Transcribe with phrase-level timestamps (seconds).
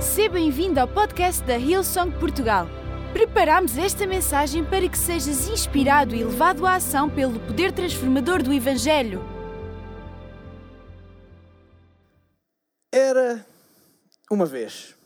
[0.00, 2.66] Seja bem-vindo ao podcast da Hillsong Portugal.
[3.12, 8.52] Preparamos esta mensagem para que sejas inspirado e levado à ação pelo poder transformador do
[8.52, 9.20] Evangelho.
[12.92, 13.44] Era
[14.30, 14.96] uma vez,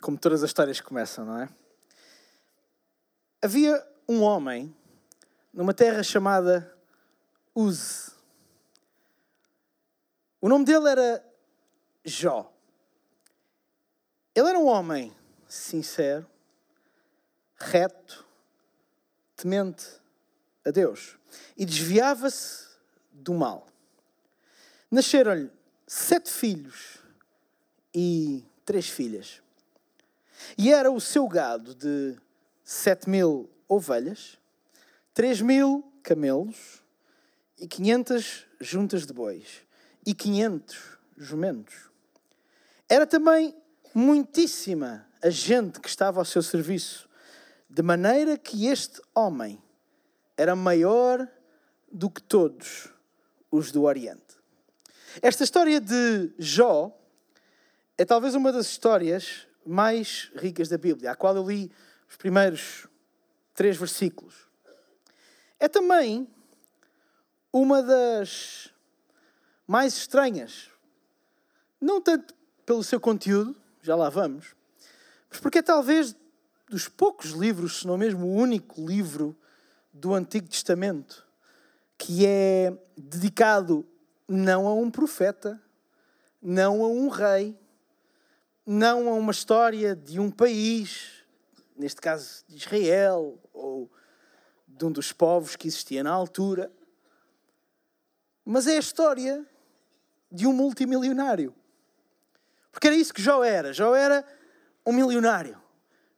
[0.00, 1.48] como todas as histórias começam, não é?
[3.40, 4.74] Havia um homem
[5.54, 6.76] numa terra chamada
[7.54, 8.10] Uz.
[10.40, 11.24] O nome dele era
[12.04, 12.52] Jó.
[14.40, 15.14] Ele era um homem
[15.46, 16.26] sincero,
[17.58, 18.26] reto,
[19.36, 19.84] temente
[20.64, 21.18] a Deus
[21.58, 22.66] e desviava-se
[23.12, 23.66] do mal.
[24.90, 25.50] Nasceram-lhe
[25.86, 27.00] sete filhos
[27.94, 29.42] e três filhas.
[30.56, 32.16] E era o seu gado de
[32.64, 34.38] sete mil ovelhas,
[35.12, 36.82] três mil camelos
[37.58, 39.60] e quinhentas juntas de bois
[40.06, 41.90] e quinhentos jumentos.
[42.88, 43.59] Era também
[43.94, 47.08] muitíssima a gente que estava ao seu serviço,
[47.68, 49.62] de maneira que este homem
[50.36, 51.28] era maior
[51.90, 52.88] do que todos
[53.50, 54.38] os do Oriente.
[55.20, 56.96] Esta história de Jó
[57.98, 61.70] é talvez uma das histórias mais ricas da Bíblia, a qual eu li
[62.08, 62.86] os primeiros
[63.54, 64.34] três versículos.
[65.58, 66.26] É também
[67.52, 68.70] uma das
[69.66, 70.70] mais estranhas,
[71.80, 72.34] não tanto
[72.64, 74.54] pelo seu conteúdo, já lá vamos,
[75.30, 76.16] mas porque é talvez
[76.68, 79.36] dos poucos livros, se não mesmo o único livro
[79.92, 81.28] do Antigo Testamento
[81.98, 83.86] que é dedicado
[84.26, 85.60] não a um profeta,
[86.40, 87.54] não a um rei,
[88.64, 91.24] não a uma história de um país,
[91.76, 93.90] neste caso de Israel ou
[94.66, 96.72] de um dos povos que existia na altura,
[98.46, 99.44] mas é a história
[100.32, 101.54] de um multimilionário.
[102.72, 103.72] Porque era isso que Jó era.
[103.72, 104.24] Jó era
[104.86, 105.60] um milionário.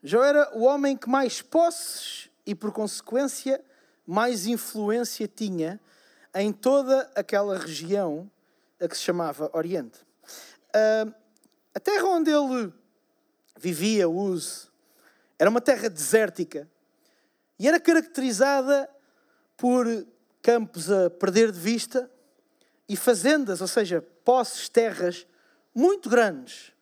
[0.02, 3.62] Jó era o homem que mais posses e, por consequência,
[4.06, 5.80] mais influência tinha
[6.34, 8.30] em toda aquela região
[8.80, 9.98] a que se chamava Oriente.
[11.74, 12.72] A terra onde ele
[13.56, 14.70] vivia, Uz,
[15.38, 16.68] era uma terra desértica
[17.58, 18.88] e era caracterizada
[19.56, 19.86] por
[20.42, 22.10] campos a perder de vista
[22.88, 25.26] e fazendas, ou seja, posses, terras
[25.74, 26.72] muito grandes,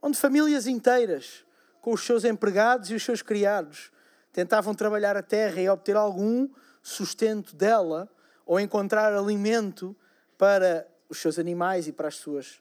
[0.00, 1.44] onde famílias inteiras,
[1.80, 3.90] com os seus empregados e os seus criados,
[4.32, 6.48] tentavam trabalhar a terra e obter algum
[6.82, 8.08] sustento dela
[8.46, 9.94] ou encontrar alimento
[10.38, 12.60] para os seus animais e para as suas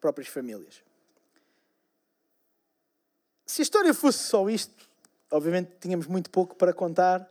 [0.00, 0.82] próprias famílias.
[3.46, 4.88] Se a história fosse só isto,
[5.30, 7.28] obviamente tínhamos muito pouco para contar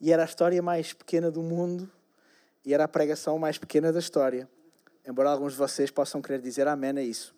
[0.00, 1.90] e era a história mais pequena do mundo
[2.64, 4.48] e era a pregação mais pequena da história.
[5.06, 7.34] Embora alguns de vocês possam querer dizer amém a isso.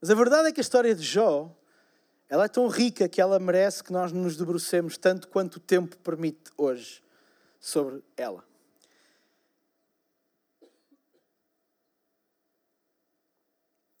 [0.00, 1.54] Mas a verdade é que a história de Jó,
[2.28, 5.96] ela é tão rica que ela merece que nós nos debrucemos tanto quanto o tempo
[5.98, 7.02] permite hoje
[7.58, 8.44] sobre ela.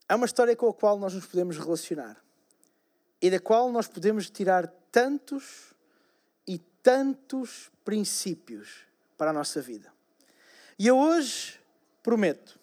[0.08, 2.20] É uma história com a qual nós nos podemos relacionar
[3.22, 5.74] e da qual nós podemos tirar tantos
[6.48, 9.99] e tantos princípios para a nossa vida.
[10.80, 11.60] E eu hoje
[12.02, 12.58] prometo,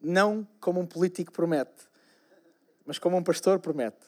[0.00, 1.88] não como um político promete,
[2.84, 4.04] mas como um pastor promete.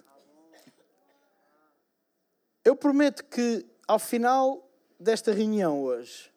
[2.65, 4.69] Eu prometo que ao final
[4.99, 6.33] desta reunião hoje,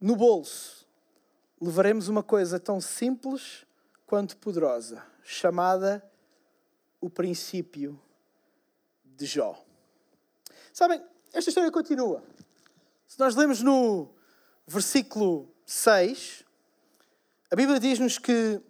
[0.00, 0.86] no bolso,
[1.60, 3.66] levaremos uma coisa tão simples
[4.06, 6.00] quanto poderosa, chamada
[7.00, 8.00] o princípio
[9.04, 9.60] de Jó.
[10.72, 12.22] Sabem, esta história continua.
[13.08, 14.19] Se nós lemos no
[14.70, 16.44] versículo 6,
[17.50, 18.60] a Bíblia diz-nos que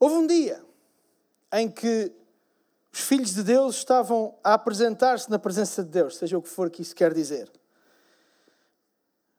[0.00, 0.64] houve um dia
[1.52, 2.10] em que
[2.90, 6.70] os filhos de Deus estavam a apresentar-se na presença de Deus, seja o que for
[6.70, 7.52] que isso quer dizer.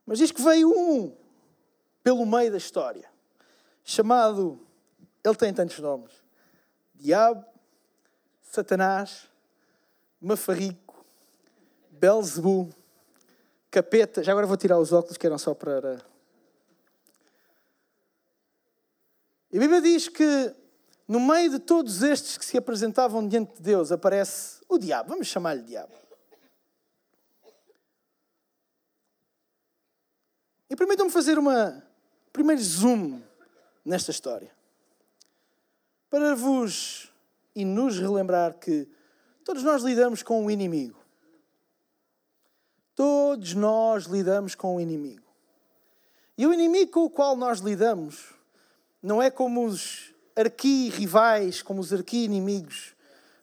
[0.06, 1.12] Mas diz que veio um
[2.04, 3.10] pelo meio da história,
[3.84, 4.60] chamado,
[5.24, 6.14] ele tem tantos nomes:
[6.94, 7.44] Diabo,
[8.44, 9.28] Satanás,
[10.22, 11.04] Mafarrico,
[11.90, 12.70] Belzebu,
[13.70, 14.24] capeta.
[14.24, 16.02] Já agora vou tirar os óculos que eram só para.
[19.52, 20.56] E a Bíblia diz que
[21.08, 25.10] no meio de todos estes que se apresentavam diante de Deus aparece o diabo.
[25.10, 25.94] Vamos chamar-lhe diabo.
[30.70, 31.84] E permitam-me fazer uma
[32.32, 33.22] primeiro zoom
[33.84, 34.52] nesta história.
[36.12, 37.12] Para vos
[37.56, 38.88] e nos relembrar que
[39.44, 40.99] todos nós lidamos com um inimigo.
[43.00, 45.24] Todos nós lidamos com o inimigo.
[46.38, 48.34] E o inimigo com o qual nós lidamos
[49.02, 52.94] não é como os arqui-rivais, como os arqui-inimigos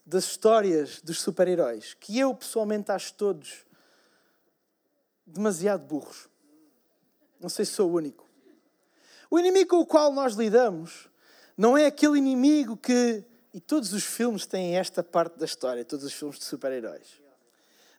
[0.05, 3.65] das histórias dos super-heróis, que eu pessoalmente acho todos
[5.27, 6.29] demasiado burros.
[7.41, 8.29] Não sei se sou o único.
[9.31, 11.09] O inimigo com o qual nós lidamos
[11.57, 13.25] não é aquele inimigo que.
[13.55, 17.25] E todos os filmes têm esta parte da história, todos os filmes de super-heróis.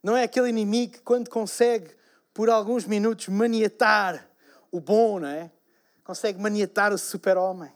[0.02, 1.90] Não é aquele inimigo que, quando consegue,
[2.34, 4.30] por alguns minutos, maniatar
[4.72, 5.52] o bom, não é?
[6.04, 7.72] Consegue maniatar o super-homem,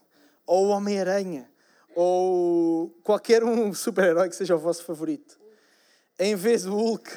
[0.46, 1.50] ou o Homem-Aranha,
[1.96, 5.40] ou qualquer um super-herói que seja o vosso favorito.
[6.18, 7.12] Em vez do Hulk.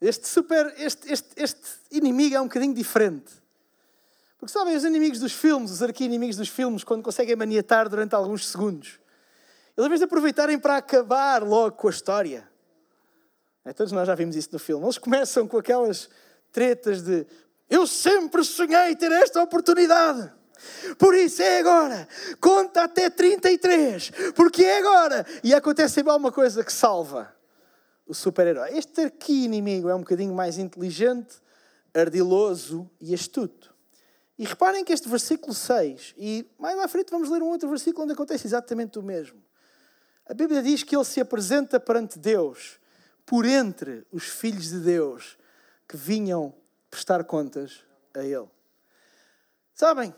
[0.00, 3.32] Este, super, este, este, este inimigo é um bocadinho diferente.
[4.38, 8.46] Porque sabem, os inimigos dos filmes, os arqui-inimigos dos filmes, quando conseguem maniatar durante alguns
[8.46, 9.00] segundos,
[9.78, 12.50] eles, em vez de aproveitarem para acabar logo com a história,
[13.64, 16.10] é, todos nós já vimos isso no filme, eles começam com aquelas
[16.50, 17.24] tretas de
[17.70, 20.32] eu sempre sonhei ter esta oportunidade.
[20.98, 22.08] Por isso é agora.
[22.40, 24.10] Conta até 33.
[24.34, 25.24] Porque é agora.
[25.44, 27.32] E acontece sempre alguma coisa que salva
[28.04, 28.76] o super-herói.
[28.76, 31.36] Este aqui inimigo é um bocadinho mais inteligente,
[31.94, 33.72] ardiloso e astuto.
[34.36, 38.04] E reparem que este versículo 6, e mais à frente vamos ler um outro versículo
[38.04, 39.47] onde acontece exatamente o mesmo.
[40.28, 42.78] A Bíblia diz que ele se apresenta perante Deus
[43.24, 45.38] por entre os filhos de Deus
[45.88, 46.54] que vinham
[46.90, 47.82] prestar contas
[48.14, 48.48] a Ele.
[49.74, 50.14] Sabem,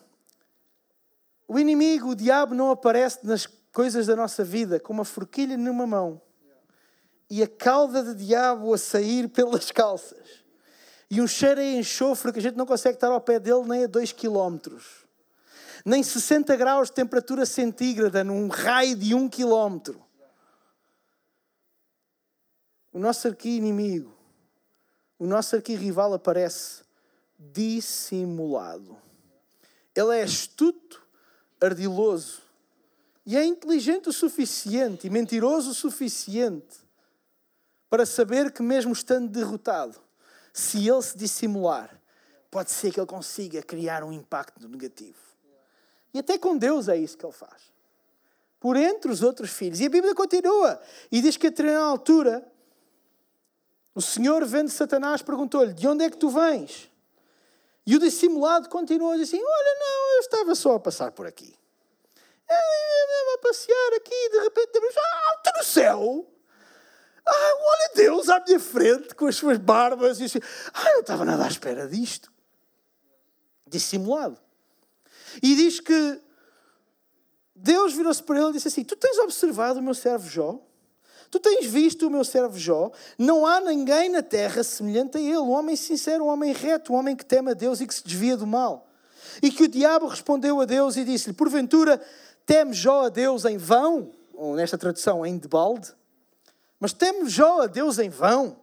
[1.46, 5.86] o inimigo, o diabo, não aparece nas coisas da nossa vida com uma forquilha numa
[5.86, 6.20] mão
[7.28, 10.44] e a cauda de diabo a sair pelas calças
[11.10, 13.84] e um cheiro a enxofre que a gente não consegue estar ao pé dele nem
[13.84, 14.99] a 2 quilómetros,
[15.84, 20.02] nem 60 graus de temperatura centígrada num raio de 1 quilómetro.
[22.92, 24.12] O nosso arqui-inimigo,
[25.18, 26.82] o nosso arqui-rival aparece
[27.38, 28.96] dissimulado.
[29.94, 31.02] Ele é astuto,
[31.60, 32.42] ardiloso
[33.24, 36.78] e é inteligente o suficiente e mentiroso o suficiente
[37.88, 40.00] para saber que, mesmo estando derrotado,
[40.52, 42.00] se ele se dissimular,
[42.50, 45.29] pode ser que ele consiga criar um impacto negativo.
[46.12, 47.70] E até com Deus é isso que ele faz.
[48.58, 49.80] Por entre os outros filhos.
[49.80, 50.80] E a Bíblia continua
[51.10, 52.50] e diz que a determinada altura
[53.94, 56.90] o Senhor, vendo Satanás, perguntou-lhe: De onde é que tu vens?
[57.86, 61.26] E o dissimulado continuou a dizer assim: Olha, não, eu estava só a passar por
[61.26, 61.54] aqui.
[62.48, 66.26] Eu ia a passear aqui, de repente, ah, alto no céu.
[67.26, 70.18] Ah, olha Deus à minha frente com as suas barbas.
[70.20, 70.40] E assim,
[70.72, 72.32] ah, não estava nada à espera disto.
[73.66, 74.40] Dissimulado.
[75.42, 76.20] E diz que
[77.54, 80.60] Deus virou-se para ele e disse assim: Tu tens observado o meu servo Jó?
[81.30, 82.90] Tu tens visto o meu servo Jó?
[83.16, 86.96] Não há ninguém na terra semelhante a ele, um homem sincero, um homem reto, um
[86.96, 88.88] homem que teme a Deus e que se desvia do mal.
[89.40, 92.00] E que o diabo respondeu a Deus e disse-lhe: Porventura
[92.44, 94.10] teme Jó a Deus em vão?
[94.34, 95.92] Ou nesta tradução, em debalde?
[96.80, 98.56] Mas teme Jó a Deus em vão?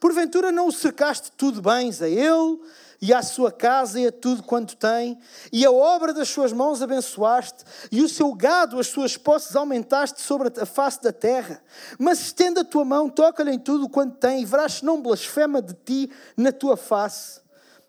[0.00, 2.58] Porventura não o cercaste tudo bens a ele
[3.00, 5.18] e à sua casa e a tudo quanto tem,
[5.52, 10.20] e a obra das suas mãos abençoaste, e o seu gado, as suas posses aumentaste
[10.20, 11.62] sobre a face da terra.
[11.98, 15.60] Mas estenda a tua mão, toca-lhe em tudo quanto tem, e verás se não blasfema
[15.60, 17.40] de ti na tua face.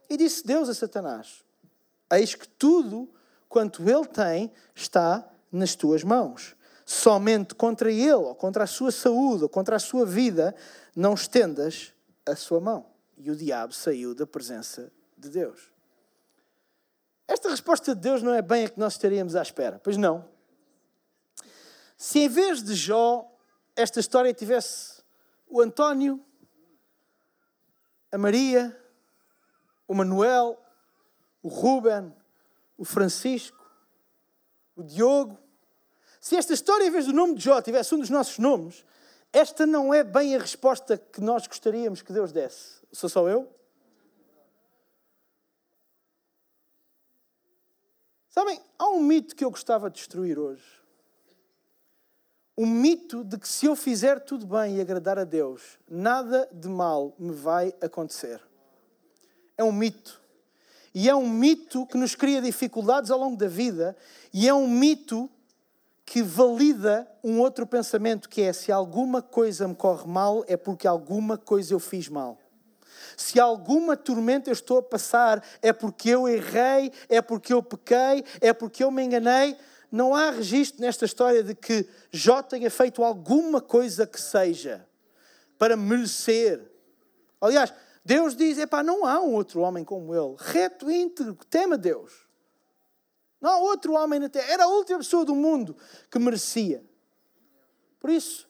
[0.09, 1.43] E disse Deus a Satanás:
[2.11, 3.09] Eis que tudo
[3.49, 6.55] quanto ele tem está nas tuas mãos.
[6.85, 10.55] Somente contra ele, ou contra a sua saúde, ou contra a sua vida,
[10.95, 11.91] não estendas
[12.25, 12.85] a sua mão.
[13.17, 15.71] E o diabo saiu da presença de Deus.
[17.27, 20.27] Esta resposta de Deus não é bem a que nós estaríamos à espera, pois não.
[21.97, 23.29] Se em vez de Jó,
[23.75, 25.01] esta história tivesse
[25.47, 26.23] o António,
[28.11, 28.79] a Maria,
[29.87, 30.57] o Manuel,
[31.41, 32.13] o Ruben,
[32.77, 33.57] o Francisco,
[34.75, 35.37] o Diogo,
[36.19, 38.85] se esta história, em vez do nome de Jó, tivesse um dos nossos nomes,
[39.31, 42.81] esta não é bem a resposta que nós gostaríamos que Deus desse.
[42.91, 43.56] Sou só eu?
[48.37, 50.61] Sabem, há um mito que eu gostava de destruir hoje.
[52.55, 56.67] O mito de que se eu fizer tudo bem e agradar a Deus, nada de
[56.67, 58.39] mal me vai acontecer.
[59.57, 60.21] É um mito.
[60.93, 63.97] E é um mito que nos cria dificuldades ao longo da vida,
[64.31, 65.27] e é um mito
[66.05, 70.87] que valida um outro pensamento que é se alguma coisa me corre mal é porque
[70.87, 72.37] alguma coisa eu fiz mal.
[73.17, 78.23] Se alguma tormenta eu estou a passar, é porque eu errei, é porque eu pequei,
[78.39, 79.57] é porque eu me enganei.
[79.91, 84.87] Não há registro nesta história de que Jó tenha feito alguma coisa que seja
[85.57, 86.71] para merecer.
[87.41, 87.73] Aliás,
[88.05, 91.77] Deus diz: epá, não há um outro homem como ele, reto, íntegro, que teme a
[91.77, 92.27] Deus.
[93.41, 94.51] Não há outro homem na terra.
[94.51, 95.75] Era a última pessoa do mundo
[96.11, 96.85] que merecia.
[97.99, 98.47] Por isso,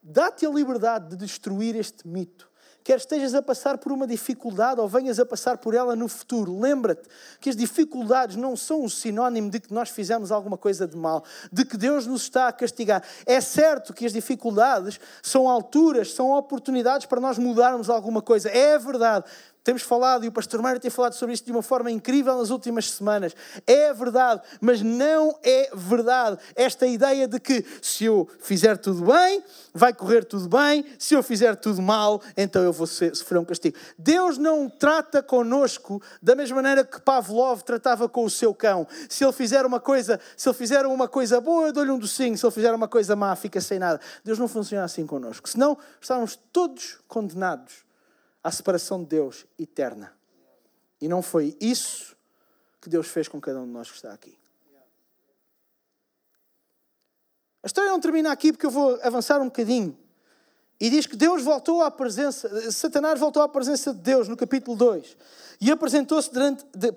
[0.00, 2.53] dá-te a liberdade de destruir este mito
[2.84, 6.60] quer estejas a passar por uma dificuldade ou venhas a passar por ela no futuro,
[6.60, 7.08] lembra-te
[7.40, 11.24] que as dificuldades não são um sinónimo de que nós fizemos alguma coisa de mal,
[11.50, 13.02] de que Deus nos está a castigar.
[13.24, 18.50] É certo que as dificuldades são alturas, são oportunidades para nós mudarmos alguma coisa.
[18.50, 19.24] É verdade.
[19.64, 22.50] Temos falado, e o pastor Mário tem falado sobre isto de uma forma incrível nas
[22.50, 23.34] últimas semanas.
[23.66, 29.42] É verdade, mas não é verdade esta ideia de que se eu fizer tudo bem,
[29.72, 33.74] vai correr tudo bem, se eu fizer tudo mal, então eu vou sofrer um castigo.
[33.98, 38.86] Deus não trata conosco da mesma maneira que Pavlov tratava com o seu cão.
[39.08, 42.36] Se ele fizer uma coisa, se ele fizer uma coisa boa, eu dou-lhe um docinho,
[42.36, 43.98] se ele fizer uma coisa má, fica sem nada.
[44.22, 45.48] Deus não funciona assim conosco.
[45.48, 47.84] Senão, estávamos todos condenados
[48.44, 50.14] à separação de Deus eterna.
[51.00, 52.14] E não foi isso
[52.80, 54.38] que Deus fez com cada um de nós que está aqui.
[57.62, 59.98] A história não termina aqui porque eu vou avançar um bocadinho.
[60.78, 64.76] E diz que Deus voltou à presença, Satanás voltou à presença de Deus no capítulo
[64.76, 65.16] 2
[65.60, 66.28] e apresentou-se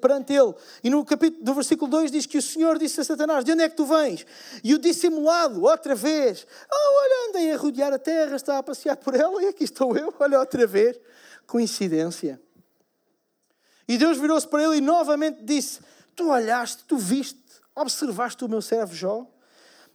[0.01, 0.53] perante ele.
[0.83, 3.63] E no capítulo do versículo 2 diz que o Senhor disse a Satanás: De onde
[3.63, 4.25] é que tu vens?
[4.61, 8.97] E o dissimulado, outra vez: Oh, olha, andei a rodear a terra, estava a passear
[8.97, 10.99] por ela e aqui estou eu, olha outra vez.
[11.47, 12.39] Coincidência.
[13.87, 15.79] E Deus virou-se para ele e novamente disse:
[16.15, 17.41] Tu olhaste, tu viste,
[17.73, 19.25] observaste o meu servo Jó?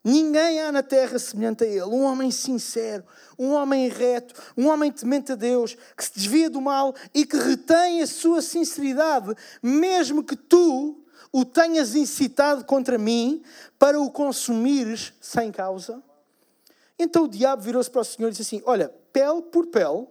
[0.05, 3.05] Ninguém há na terra semelhante a ele, um homem sincero,
[3.39, 7.37] um homem reto, um homem temente a Deus, que se desvia do mal e que
[7.37, 9.33] retém a sua sinceridade,
[9.63, 13.43] mesmo que tu o tenhas incitado contra mim
[13.79, 16.03] para o consumires sem causa.
[16.99, 20.09] Então o diabo virou-se para o Senhor e disse assim: Olha, pele por pele,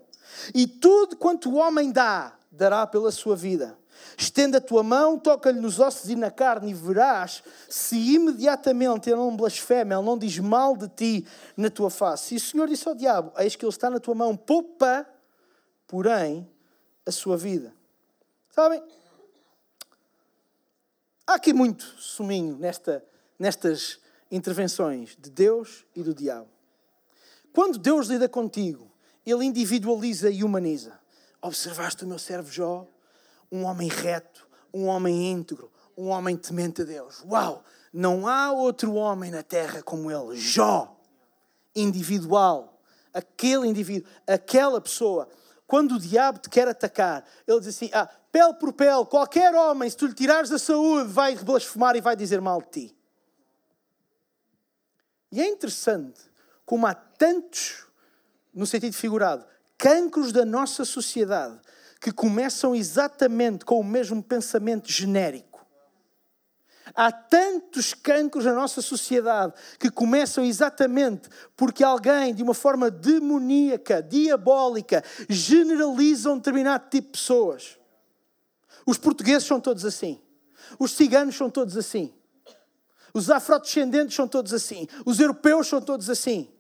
[0.53, 3.77] e tudo quanto o homem dá, dará pela sua vida.
[4.17, 9.19] Estenda a tua mão, toca-lhe nos ossos e na carne, e verás se imediatamente ele
[9.19, 12.33] não blasfema, ele não diz mal de ti na tua face.
[12.33, 15.05] E o Senhor disse ao diabo: Eis que ele está na tua mão, poupa,
[15.88, 16.50] porém,
[17.05, 17.73] a sua vida.
[18.50, 18.81] Sabem?
[21.25, 23.03] Há aqui muito suminho nesta,
[23.39, 26.50] nestas intervenções de Deus e do diabo.
[27.53, 28.90] Quando Deus lida contigo,
[29.31, 31.00] ele individualiza e humaniza.
[31.41, 32.88] Observaste o meu servo Jó?
[33.51, 37.23] Um homem reto, um homem íntegro, um homem temente a Deus.
[37.25, 37.63] Uau!
[37.93, 40.38] Não há outro homem na terra como ele.
[40.38, 40.97] Jó,
[41.75, 42.81] individual,
[43.13, 45.27] aquele indivíduo, aquela pessoa.
[45.67, 49.89] Quando o diabo te quer atacar, ele diz assim: ah, pele por pele, qualquer homem,
[49.89, 52.97] se tu lhe tirares a saúde, vai blasfemar e vai dizer mal de ti.
[55.31, 56.21] E é interessante
[56.65, 57.85] como há tantos
[58.53, 59.46] no sentido figurado,
[59.77, 61.60] cancros da nossa sociedade
[62.00, 65.65] que começam exatamente com o mesmo pensamento genérico.
[66.93, 74.01] Há tantos cancros na nossa sociedade que começam exatamente porque alguém, de uma forma demoníaca,
[74.01, 77.77] diabólica, generaliza um determinado tipo de pessoas.
[78.86, 80.20] Os portugueses são todos assim.
[80.77, 82.13] Os ciganos são todos assim.
[83.13, 84.88] Os afrodescendentes são todos assim.
[85.05, 86.51] Os europeus são todos assim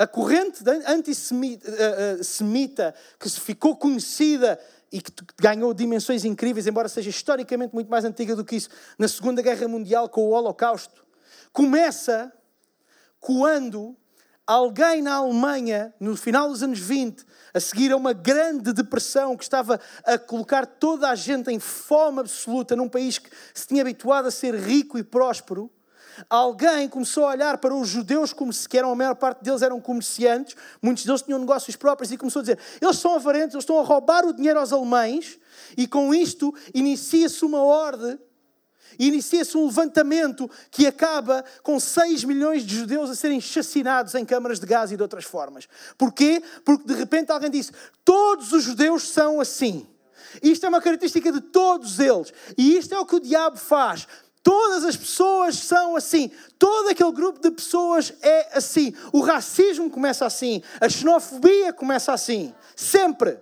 [0.00, 4.58] a corrente antissemita eh, eh, que se ficou conhecida
[4.90, 9.06] e que ganhou dimensões incríveis, embora seja historicamente muito mais antiga do que isso, na
[9.06, 11.04] Segunda Guerra Mundial com o Holocausto,
[11.52, 12.32] começa
[13.20, 13.94] quando
[14.46, 19.44] alguém na Alemanha, no final dos anos 20, a seguir a uma grande depressão que
[19.44, 24.28] estava a colocar toda a gente em fome absoluta num país que se tinha habituado
[24.28, 25.70] a ser rico e próspero,
[26.28, 29.62] alguém começou a olhar para os judeus como se, que eram, a maior parte deles
[29.62, 33.62] eram comerciantes, muitos deles tinham negócios próprios, e começou a dizer: eles são avarentos, eles
[33.62, 35.38] estão a roubar o dinheiro aos alemães,
[35.76, 38.18] e com isto inicia-se uma ordem,
[38.98, 44.60] inicia-se um levantamento que acaba com 6 milhões de judeus a serem chacinados em câmaras
[44.60, 45.68] de gás e de outras formas.
[45.96, 46.42] Porquê?
[46.64, 47.72] Porque de repente alguém disse:
[48.04, 49.86] todos os judeus são assim.
[50.42, 52.32] Isto é uma característica de todos eles.
[52.56, 54.06] E isto é o que o diabo faz.
[54.42, 56.30] Todas as pessoas são assim.
[56.58, 58.94] Todo aquele grupo de pessoas é assim.
[59.12, 60.62] O racismo começa assim.
[60.80, 62.54] A xenofobia começa assim.
[62.74, 63.38] Sempre.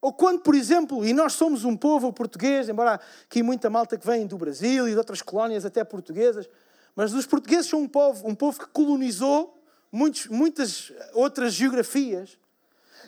[0.00, 4.06] Ou quando, por exemplo, e nós somos um povo português, embora aqui muita malta que
[4.06, 6.46] vem do Brasil e de outras colónias até portuguesas,
[6.94, 12.38] mas os portugueses são um povo, um povo que colonizou muitos, muitas outras geografias.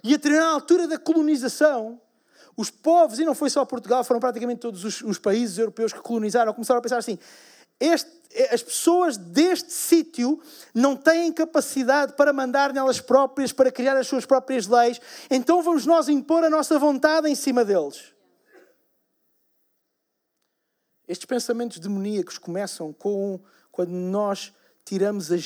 [0.02, 2.00] E a determinada altura da colonização,
[2.56, 6.00] os povos, e não foi só Portugal, foram praticamente todos os, os países europeus que
[6.00, 7.18] colonizaram, começaram a pensar assim:
[7.78, 8.10] este,
[8.50, 10.40] as pessoas deste sítio
[10.74, 15.84] não têm capacidade para mandar nelas próprias, para criar as suas próprias leis, então vamos
[15.84, 18.14] nós impor a nossa vontade em cima deles.
[21.06, 23.38] Estes pensamentos demoníacos começam com
[23.70, 24.52] quando nós
[24.84, 25.36] tiramos a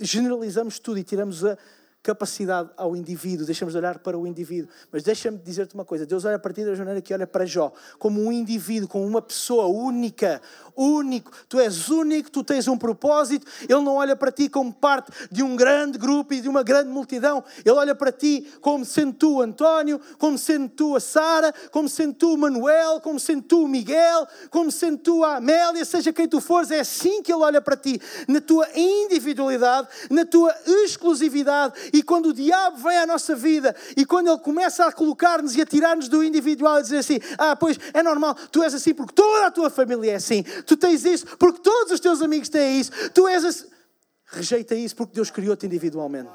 [0.00, 1.56] generalizamos tudo e tiramos a
[2.02, 4.68] capacidade ao indivíduo, deixamos de olhar para o indivíduo.
[4.90, 7.72] Mas deixa-me dizer-te uma coisa: Deus olha para ti da maneira que olha para Jó,
[7.98, 10.42] como um indivíduo, como uma pessoa única,
[10.76, 11.30] único.
[11.48, 13.46] Tu és único, tu tens um propósito.
[13.62, 16.90] Ele não olha para ti como parte de um grande grupo e de uma grande
[16.90, 17.44] multidão.
[17.64, 22.14] Ele olha para ti como sendo tu António, como sendo tu a Sara, como sendo
[22.14, 26.70] tu Manuel, como sendo tu Miguel, como sendo tu a Amélia, seja quem tu fores.
[26.70, 32.30] É assim que ele olha para ti, na tua individualidade, na tua exclusividade e quando
[32.30, 36.08] o diabo vem à nossa vida e quando ele começa a colocar-nos e a tirar-nos
[36.08, 39.50] do individual e dizer assim: Ah, pois é normal, tu és assim porque toda a
[39.50, 43.28] tua família é assim, tu tens isso porque todos os teus amigos têm isso, tu
[43.28, 43.70] és assim.
[44.26, 46.30] Rejeita isso porque Deus criou-te individualmente.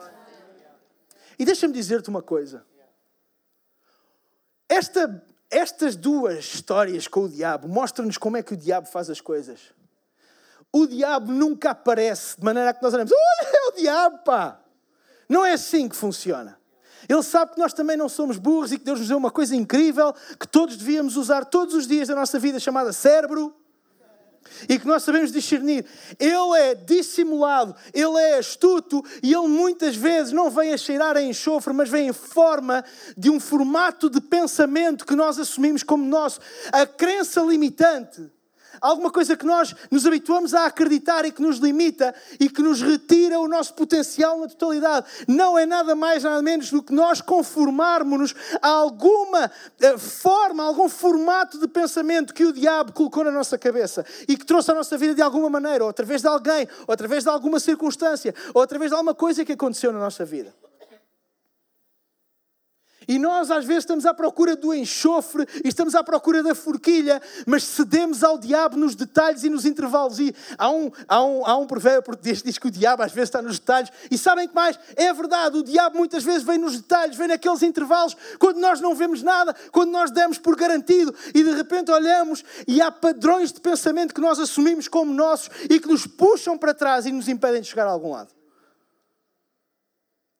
[1.39, 2.63] E deixa-me dizer-te uma coisa.
[4.69, 9.19] Esta, estas duas histórias com o diabo mostram-nos como é que o diabo faz as
[9.19, 9.59] coisas.
[10.71, 14.59] O diabo nunca aparece de maneira que nós olhamos, olha, é o diabo, pá!
[15.29, 16.57] Não é assim que funciona.
[17.07, 19.55] Ele sabe que nós também não somos burros e que Deus nos deu uma coisa
[19.55, 23.55] incrível que todos devíamos usar todos os dias da nossa vida, chamada cérebro,
[24.67, 25.85] e que nós sabemos discernir.
[26.19, 31.21] Ele é dissimulado, ele é astuto e ele muitas vezes não vem a cheirar a
[31.21, 32.83] enxofre, mas vem em forma
[33.17, 36.39] de um formato de pensamento que nós assumimos como nosso.
[36.71, 38.29] A crença limitante
[38.81, 42.81] alguma coisa que nós nos habituamos a acreditar e que nos limita e que nos
[42.81, 45.07] retira o nosso potencial na totalidade.
[45.27, 50.67] Não é nada mais, nada menos do que nós conformarmos-nos a alguma eh, forma, a
[50.67, 54.73] algum formato de pensamento que o diabo colocou na nossa cabeça e que trouxe à
[54.73, 58.61] nossa vida de alguma maneira, ou através de alguém, ou através de alguma circunstância, ou
[58.61, 60.53] através de alguma coisa que aconteceu na nossa vida.
[63.07, 67.21] E nós às vezes estamos à procura do enxofre e estamos à procura da forquilha,
[67.45, 70.19] mas cedemos ao diabo nos detalhes e nos intervalos.
[70.19, 73.13] E há um, há um, há um provérbio português que diz que o diabo às
[73.13, 73.89] vezes está nos detalhes.
[74.11, 74.77] E sabem que mais?
[74.95, 78.93] É verdade, o diabo muitas vezes vem nos detalhes, vem naqueles intervalos, quando nós não
[78.93, 83.61] vemos nada, quando nós demos por garantido e de repente olhamos e há padrões de
[83.61, 87.61] pensamento que nós assumimos como nossos e que nos puxam para trás e nos impedem
[87.61, 88.35] de chegar a algum lado.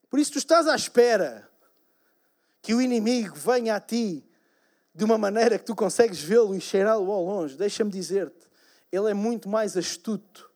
[0.10, 1.48] Por isso tu estás à espera
[2.68, 4.30] que o inimigo venha a ti
[4.94, 8.46] de uma maneira que tu consegues vê-lo e cheirá-lo ao longe, deixa-me dizer-te,
[8.92, 10.52] ele é muito mais astuto,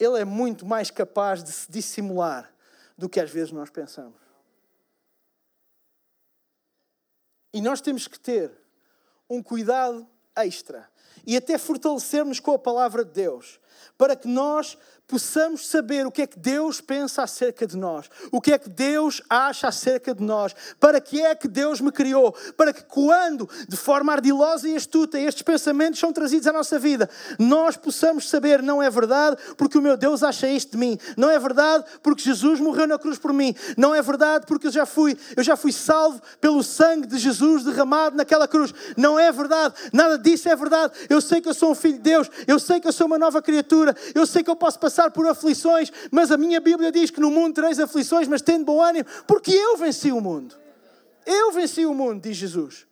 [0.00, 2.50] ele é muito mais capaz de se dissimular
[2.96, 4.18] do que às vezes nós pensamos.
[7.52, 8.50] E nós temos que ter
[9.28, 10.88] um cuidado extra
[11.26, 13.60] e até fortalecermos com a palavra de Deus,
[13.98, 18.40] para que nós possamos saber o que é que Deus pensa acerca de nós, o
[18.40, 22.32] que é que Deus acha acerca de nós, para que é que Deus me criou,
[22.56, 27.08] para que quando, de forma ardilosa e astuta, estes pensamentos são trazidos à nossa vida,
[27.38, 31.30] nós possamos saber, não é verdade porque o meu Deus acha isto de mim, não
[31.30, 34.86] é verdade porque Jesus morreu na cruz por mim, não é verdade porque eu já
[34.86, 39.74] fui, eu já fui salvo pelo sangue de Jesus derramado naquela cruz, não é verdade,
[39.92, 42.80] nada disso é verdade, eu sei que eu sou um filho de Deus, eu sei
[42.80, 45.92] que eu sou uma nova criatura, eu sei que eu posso passar passar por aflições,
[46.10, 49.52] mas a minha Bíblia diz que no mundo tereis aflições, mas tendo bom ânimo, porque
[49.52, 50.56] eu venci o mundo.
[51.26, 52.86] Eu venci o mundo, diz Jesus.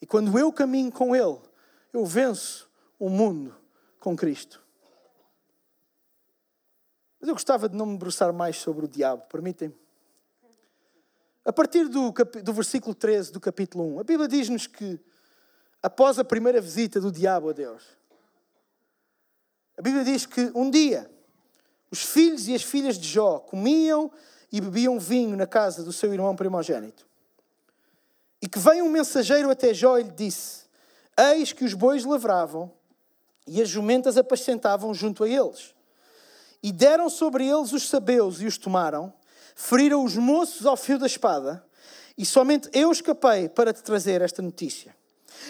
[0.00, 1.38] E quando eu caminho com Ele,
[1.92, 3.54] eu venço o mundo
[4.00, 4.62] com Cristo.
[7.20, 9.74] Mas eu gostava de não me debruçar mais sobre o diabo, permitem-me.
[11.44, 12.10] A partir do,
[12.42, 14.98] do versículo 13 do capítulo 1, a Bíblia diz-nos que
[15.82, 17.82] após a primeira visita do diabo a Deus,
[19.76, 21.10] a Bíblia diz que um dia
[21.90, 24.10] os filhos e as filhas de Jó comiam
[24.50, 27.06] e bebiam vinho na casa do seu irmão primogênito.
[28.42, 30.64] E que veio um mensageiro até Jó e lhe disse:
[31.16, 32.70] Eis que os bois lavravam
[33.46, 35.74] e as jumentas apacentavam junto a eles.
[36.62, 39.12] E deram sobre eles os sabeus e os tomaram,
[39.54, 41.64] feriram os moços ao fio da espada,
[42.16, 44.96] e somente eu escapei para te trazer esta notícia.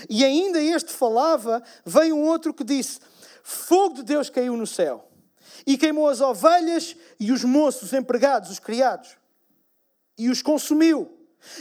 [0.08, 2.98] E ainda este falava, veio um outro que disse:
[3.44, 5.06] fogo de Deus caiu no céu
[5.66, 9.16] e queimou as ovelhas e os moços empregados, os criados,
[10.18, 11.12] e os consumiu.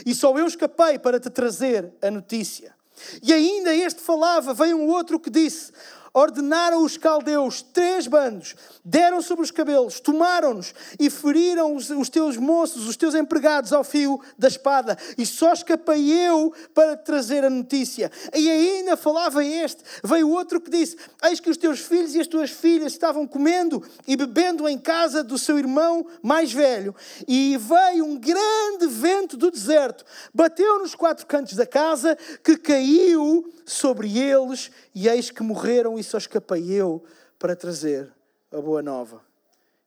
[0.06, 2.74] E só eu escapei para te trazer a notícia.
[3.22, 5.74] E ainda este falava, veio um outro que disse:
[6.14, 12.38] ordenaram os caldeus três bandos, deram sobre os cabelos, tomaram-nos e feriram os, os, teus
[12.38, 14.98] moços, os teus empregados ao fio da espada.
[15.18, 18.12] E só escapei eu para trazer a notícia.
[18.34, 22.28] E ainda falava este, veio outro que disse: Eis que os teus filhos e as
[22.28, 26.96] tuas filhas estavam comendo e bebendo em casa do seu irmão mais velho.
[27.28, 33.52] E veio um grande vento do deserto, bateu nos quatro cantos da casa, que caiu
[33.66, 37.02] sobre eles, e eis que morreram, e só escapei eu
[37.40, 38.12] para trazer
[38.52, 39.24] a boa nova.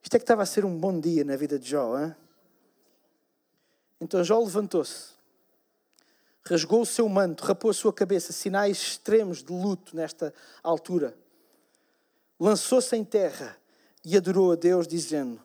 [0.03, 2.17] Isto é que estava a ser um bom dia na vida de Jó, hein?
[4.01, 5.11] Então Jó levantou-se,
[6.43, 11.15] rasgou o seu manto, rapou a sua cabeça, sinais extremos de luto nesta altura.
[12.41, 13.57] Lançou-se em terra
[14.05, 15.41] e adorou a Deus, dizendo: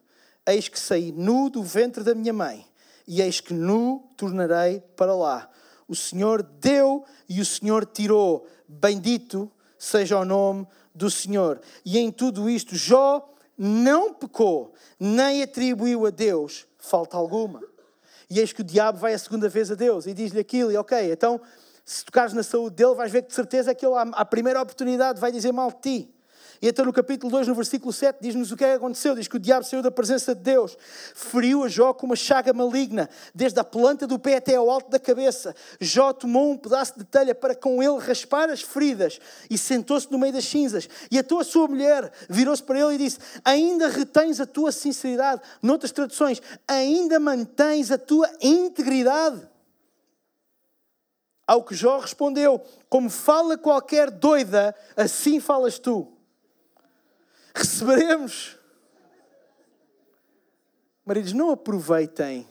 [0.46, 2.66] Eis que saí nu do ventre da minha mãe,
[3.08, 5.50] e eis que nu tornarei para lá.
[5.88, 8.48] O Senhor deu e o Senhor tirou.
[8.68, 11.60] Bendito seja o nome do Senhor.
[11.84, 17.62] E em tudo isto, Jó não pecou, nem atribuiu a Deus falta alguma.
[18.30, 20.78] E eis que o diabo vai a segunda vez a Deus e diz-lhe aquilo, e
[20.78, 21.42] ok, então
[21.84, 25.20] se tocares na saúde dele, vais ver que de certeza que ele, à primeira oportunidade,
[25.20, 26.16] vai dizer mal de ti.
[26.62, 29.16] E então no capítulo 2, no versículo 7, diz-nos o que é que aconteceu.
[29.16, 30.78] Diz que o diabo saiu da presença de Deus,
[31.16, 34.92] feriu a Jó com uma chaga maligna, desde a planta do pé até ao alto
[34.92, 35.56] da cabeça.
[35.80, 39.20] Jó tomou um pedaço de telha para com ele raspar as feridas
[39.50, 40.88] e sentou-se no meio das cinzas.
[41.10, 45.42] E a tua sua mulher virou-se para ele e disse: Ainda retens a tua sinceridade?
[45.64, 49.50] Noutras traduções, ainda mantens a tua integridade?
[51.48, 56.21] Ao que Jó respondeu: Como fala qualquer doida, assim falas tu
[57.54, 58.58] receberemos.
[61.06, 62.48] Maridos, não aproveitem.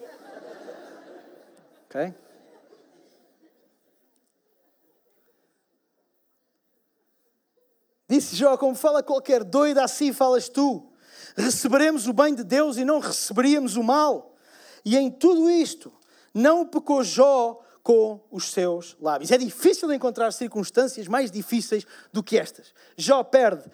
[1.87, 2.15] Ok?
[8.09, 10.91] Disse Jó, como fala qualquer doida, assim falas tu.
[11.37, 14.35] Receberemos o bem de Deus e não receberíamos o mal.
[14.85, 15.93] E em tudo isto,
[16.35, 19.31] não pecou Jó com os seus lábios.
[19.31, 22.75] É difícil encontrar circunstâncias mais difíceis do que estas.
[22.97, 23.71] Jó perde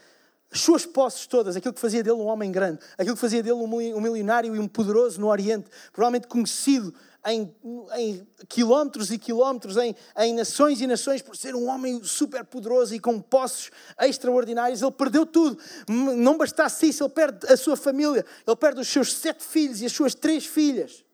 [0.53, 3.57] as suas posses todas, aquilo que fazia dele um homem grande, aquilo que fazia dele
[3.57, 6.95] um milionário e um poderoso no Oriente, provavelmente conhecido
[7.27, 7.53] em,
[7.97, 12.95] em quilómetros e quilómetros, em, em, nações e nações, por ser um homem super poderoso
[12.95, 15.59] e com posses extraordinários, ele perdeu tudo.
[15.89, 19.87] Não bastasse isso, ele perde a sua família, ele perde os seus sete filhos e
[19.87, 21.05] as suas três filhas.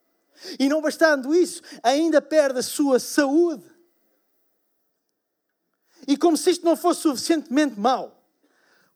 [0.58, 3.64] E não bastando isso, ainda perde a sua saúde.
[6.06, 8.21] E como se isto não fosse suficientemente mau,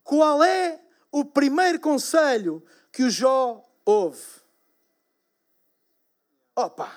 [0.07, 4.23] qual é o primeiro conselho que o Jó ouve?
[6.55, 6.91] Opa!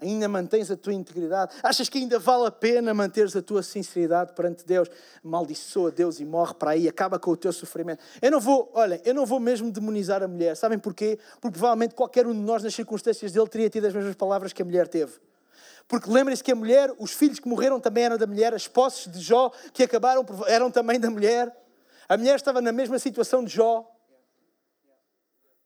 [0.00, 1.56] Ainda mantens a tua integridade?
[1.62, 4.88] Achas que ainda vale a pena manteres a tua sinceridade perante Deus?
[5.24, 8.02] Maldiçoa Deus e morre para aí, acaba com o teu sofrimento.
[8.22, 10.54] Eu não vou, olha, eu não vou mesmo demonizar a mulher.
[10.54, 11.18] Sabem porquê?
[11.40, 14.62] Porque provavelmente qualquer um de nós, nas circunstâncias dele, teria tido as mesmas palavras que
[14.62, 15.14] a mulher teve.
[15.88, 19.10] Porque lembrem-se que a mulher, os filhos que morreram também eram da mulher, as posses
[19.10, 21.54] de Jó que acabaram eram também da mulher.
[22.08, 23.88] A mulher estava na mesma situação de Jó.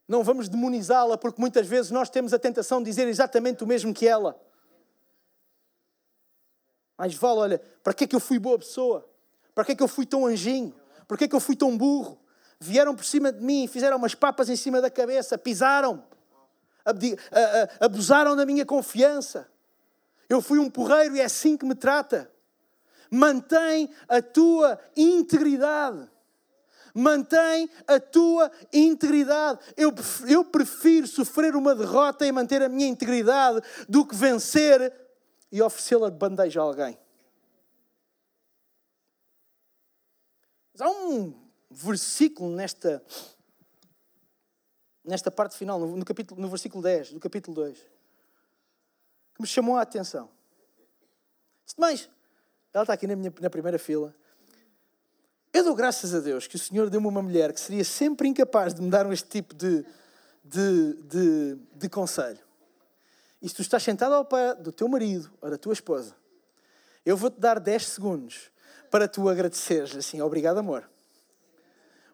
[0.07, 3.93] Não vamos demonizá-la, porque muitas vezes nós temos a tentação de dizer exatamente o mesmo
[3.93, 4.39] que ela.
[6.97, 9.09] Mas vale, olha, para que é que eu fui boa pessoa?
[9.55, 10.75] Para que é que eu fui tão anjinho?
[11.07, 12.19] Para que é que eu fui tão burro?
[12.59, 16.03] Vieram por cima de mim, fizeram umas papas em cima da cabeça, pisaram,
[17.79, 19.50] abusaram da minha confiança.
[20.31, 22.31] Eu fui um porreiro e é assim que me trata.
[23.11, 26.09] Mantém a tua integridade.
[26.95, 29.59] Mantém a tua integridade.
[29.75, 29.93] Eu,
[30.29, 34.93] eu prefiro sofrer uma derrota e manter a minha integridade do que vencer
[35.51, 36.97] e oferecê-la de bandeja a alguém.
[40.71, 41.33] Mas há um
[41.69, 43.03] versículo nesta,
[45.03, 48.00] nesta parte final, no, capítulo, no versículo 10 do capítulo 2
[49.41, 50.29] que me chamou a atenção.
[51.77, 52.07] Mas,
[52.73, 54.15] ela está aqui na, minha, na primeira fila.
[55.51, 58.73] Eu dou graças a Deus que o Senhor deu-me uma mulher que seria sempre incapaz
[58.73, 59.85] de me dar este tipo de,
[60.43, 62.39] de, de, de conselho.
[63.41, 66.15] E se tu estás sentado ao pé do teu marido ou da tua esposa,
[67.03, 68.51] eu vou-te dar 10 segundos
[68.91, 70.89] para tu agradeceres assim, obrigado amor.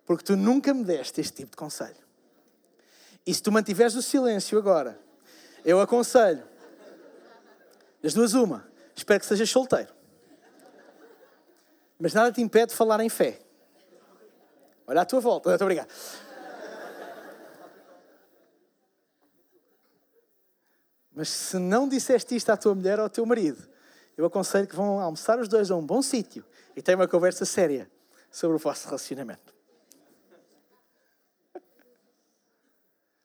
[0.06, 2.08] Porque tu nunca me deste este tipo de conselho.
[3.26, 4.98] E se tu mantiveres o silêncio agora,
[5.66, 6.48] eu aconselho
[8.02, 8.68] das duas, uma.
[8.96, 9.94] Espero que sejas solteiro.
[12.00, 13.40] Mas nada te impede de falar em fé.
[14.86, 15.50] Olha à tua volta.
[15.50, 15.90] Muito obrigado.
[21.14, 23.68] Mas se não disseste isto à tua mulher ou ao teu marido,
[24.16, 27.44] eu aconselho que vão almoçar os dois a um bom sítio e tenham uma conversa
[27.44, 27.90] séria
[28.30, 29.56] sobre o vosso relacionamento.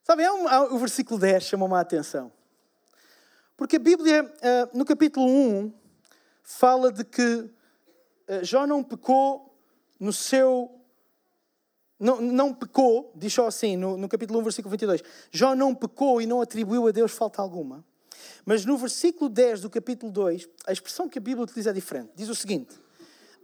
[0.03, 2.33] Sabem, há um, há, o versículo 10 chamou-me a atenção.
[3.57, 5.73] Porque a Bíblia, uh, no capítulo 1,
[6.43, 7.51] fala de que uh,
[8.43, 9.57] Jó não pecou
[9.99, 10.79] no seu.
[11.99, 15.03] Não, não pecou, diz só assim, no, no capítulo 1, versículo 22.
[15.31, 17.85] Jó não pecou e não atribuiu a Deus falta alguma.
[18.45, 22.11] Mas no versículo 10 do capítulo 2, a expressão que a Bíblia utiliza é diferente.
[22.17, 22.75] Diz o seguinte: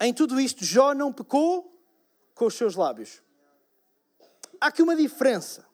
[0.01, 1.73] Em tudo isto, Jó não pecou
[2.35, 3.23] com os seus lábios.
[4.61, 5.65] Há aqui uma diferença.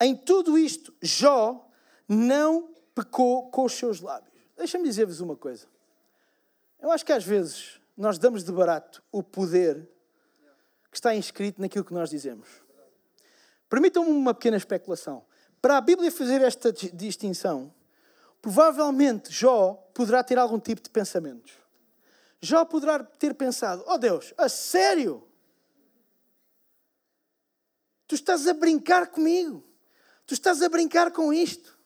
[0.00, 1.69] Em tudo isto, Jó
[2.12, 4.34] não pecou com os seus lábios.
[4.56, 5.68] Deixa-me dizer-vos uma coisa.
[6.80, 9.88] Eu acho que às vezes nós damos de barato o poder
[10.90, 12.48] que está inscrito naquilo que nós dizemos.
[13.68, 15.24] Permitam-me uma pequena especulação.
[15.62, 17.72] Para a Bíblia fazer esta distinção,
[18.42, 21.52] provavelmente Jó poderá ter algum tipo de pensamentos.
[22.40, 25.24] Jó poderá ter pensado: Oh Deus, a sério?
[28.08, 29.62] Tu estás a brincar comigo?
[30.26, 31.78] Tu estás a brincar com isto.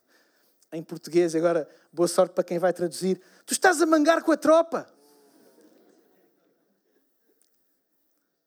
[0.74, 3.20] Em português, agora, boa sorte para quem vai traduzir.
[3.46, 4.92] Tu estás a mangar com a tropa.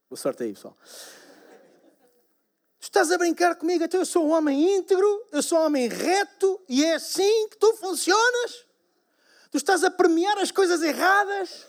[0.09, 0.75] Boa sorte aí, pessoal.
[2.79, 5.87] Tu estás a brincar comigo, então eu sou um homem íntegro, eu sou um homem
[5.87, 8.65] reto e é assim que tu funcionas?
[9.49, 11.65] Tu estás a premiar as coisas erradas?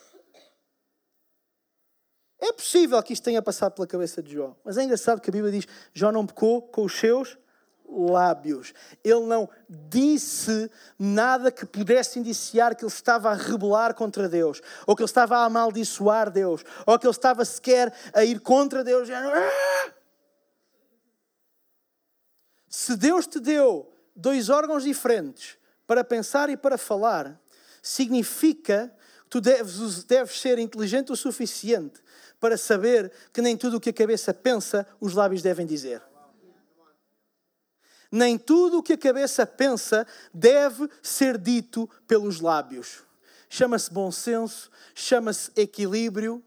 [2.40, 5.32] É possível que isto tenha passado pela cabeça de Jó, mas é engraçado que a
[5.32, 7.38] Bíblia diz: Jó não pecou com os seus
[7.88, 8.72] lábios.
[9.02, 14.94] Ele não disse nada que pudesse indiciar que ele estava a rebelar contra Deus, ou
[14.94, 19.08] que ele estava a amaldiçoar Deus, ou que ele estava sequer a ir contra Deus.
[19.10, 19.92] Ah!
[22.68, 27.40] Se Deus te deu dois órgãos diferentes para pensar e para falar,
[27.82, 28.92] significa
[29.24, 32.00] que tu deves, deves ser inteligente o suficiente
[32.40, 36.02] para saber que nem tudo o que a cabeça pensa, os lábios devem dizer.
[38.10, 43.02] Nem tudo o que a cabeça pensa deve ser dito pelos lábios.
[43.50, 46.42] Chama-se bom senso, chama-se equilíbrio.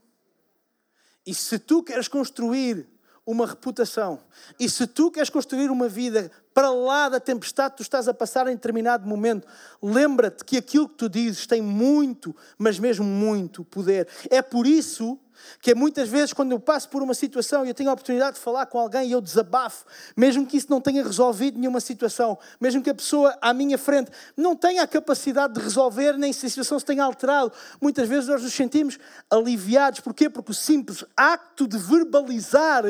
[1.25, 2.87] E se tu queres construir
[3.25, 4.23] uma reputação,
[4.59, 8.13] e se tu queres construir uma vida para lá da tempestade que tu estás a
[8.13, 9.47] passar em determinado momento,
[9.81, 14.07] lembra-te que aquilo que tu dizes tem muito, mas mesmo muito poder.
[14.29, 15.19] É por isso
[15.61, 18.35] que é muitas vezes quando eu passo por uma situação e eu tenho a oportunidade
[18.35, 19.85] de falar com alguém e eu desabafo,
[20.15, 24.11] mesmo que isso não tenha resolvido nenhuma situação, mesmo que a pessoa à minha frente
[24.35, 28.27] não tenha a capacidade de resolver, nem se a situação se tenha alterado, muitas vezes
[28.27, 29.99] nós nos sentimos aliviados.
[29.99, 30.29] Porquê?
[30.29, 32.85] Porque o simples acto de verbalizar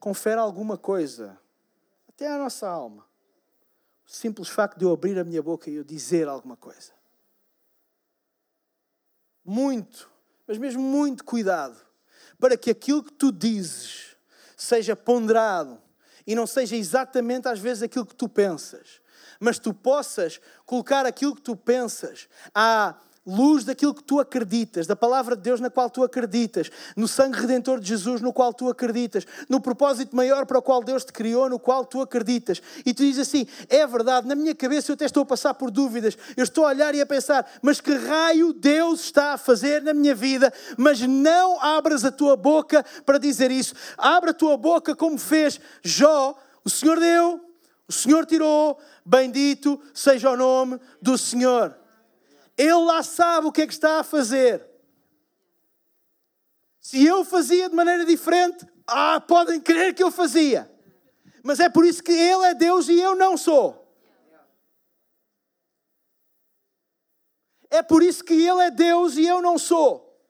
[0.00, 1.38] confere alguma coisa,
[2.08, 3.06] até à nossa alma.
[4.04, 6.98] O simples facto de eu abrir a minha boca e eu dizer alguma coisa
[9.50, 10.08] muito,
[10.46, 11.76] mas mesmo muito cuidado,
[12.38, 14.16] para que aquilo que tu dizes
[14.56, 15.80] seja ponderado
[16.26, 19.00] e não seja exatamente às vezes aquilo que tu pensas,
[19.38, 24.96] mas tu possas colocar aquilo que tu pensas à luz daquilo que tu acreditas, da
[24.96, 28.68] palavra de Deus na qual tu acreditas, no sangue redentor de Jesus no qual tu
[28.68, 32.62] acreditas, no propósito maior para o qual Deus te criou, no qual tu acreditas.
[32.84, 35.70] E tu dizes assim: é verdade, na minha cabeça eu até estou a passar por
[35.70, 39.82] dúvidas, eu estou a olhar e a pensar, mas que raio Deus está a fazer
[39.82, 40.52] na minha vida?
[40.76, 43.74] Mas não abras a tua boca para dizer isso.
[43.98, 47.40] Abra a tua boca como fez Jó, o Senhor deu,
[47.86, 51.79] o Senhor tirou, bendito seja o nome do Senhor.
[52.60, 54.68] Ele lá sabe o que é que está a fazer.
[56.78, 60.70] Se eu fazia de maneira diferente, ah, podem crer que eu fazia.
[61.42, 63.90] Mas é por isso que Ele é Deus e eu não sou.
[67.70, 70.22] É por isso que Ele é Deus e eu não sou.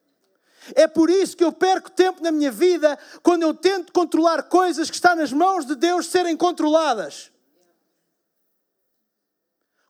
[0.76, 4.88] É por isso que eu perco tempo na minha vida quando eu tento controlar coisas
[4.88, 7.29] que estão nas mãos de Deus serem controladas.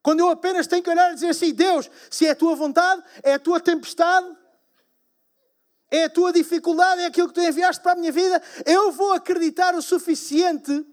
[0.03, 3.03] Quando eu apenas tenho que olhar e dizer assim: Deus, se é a tua vontade,
[3.23, 4.27] é a tua tempestade,
[5.91, 9.13] é a tua dificuldade, é aquilo que tu enviaste para a minha vida, eu vou
[9.13, 10.87] acreditar o suficiente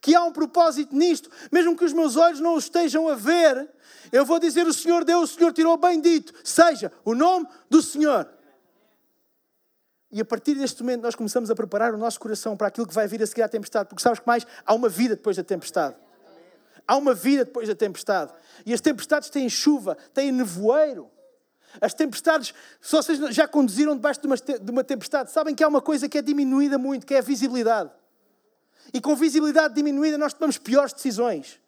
[0.00, 3.68] que há um propósito nisto, mesmo que os meus olhos não o estejam a ver,
[4.12, 8.28] eu vou dizer: O Senhor deu, o Senhor tirou, bendito seja o nome do Senhor.
[10.12, 12.94] E a partir deste momento nós começamos a preparar o nosso coração para aquilo que
[12.94, 14.46] vai vir a seguir à tempestade, porque sabes que mais?
[14.64, 15.96] Há uma vida depois da tempestade.
[16.86, 18.32] Há uma vida depois da tempestade.
[18.64, 21.10] E as tempestades têm chuva, têm nevoeiro.
[21.80, 25.68] As tempestades, se vocês já conduziram debaixo de uma, de uma tempestade, sabem que há
[25.68, 27.90] uma coisa que é diminuída muito, que é a visibilidade.
[28.92, 31.58] E com visibilidade diminuída nós tomamos piores decisões.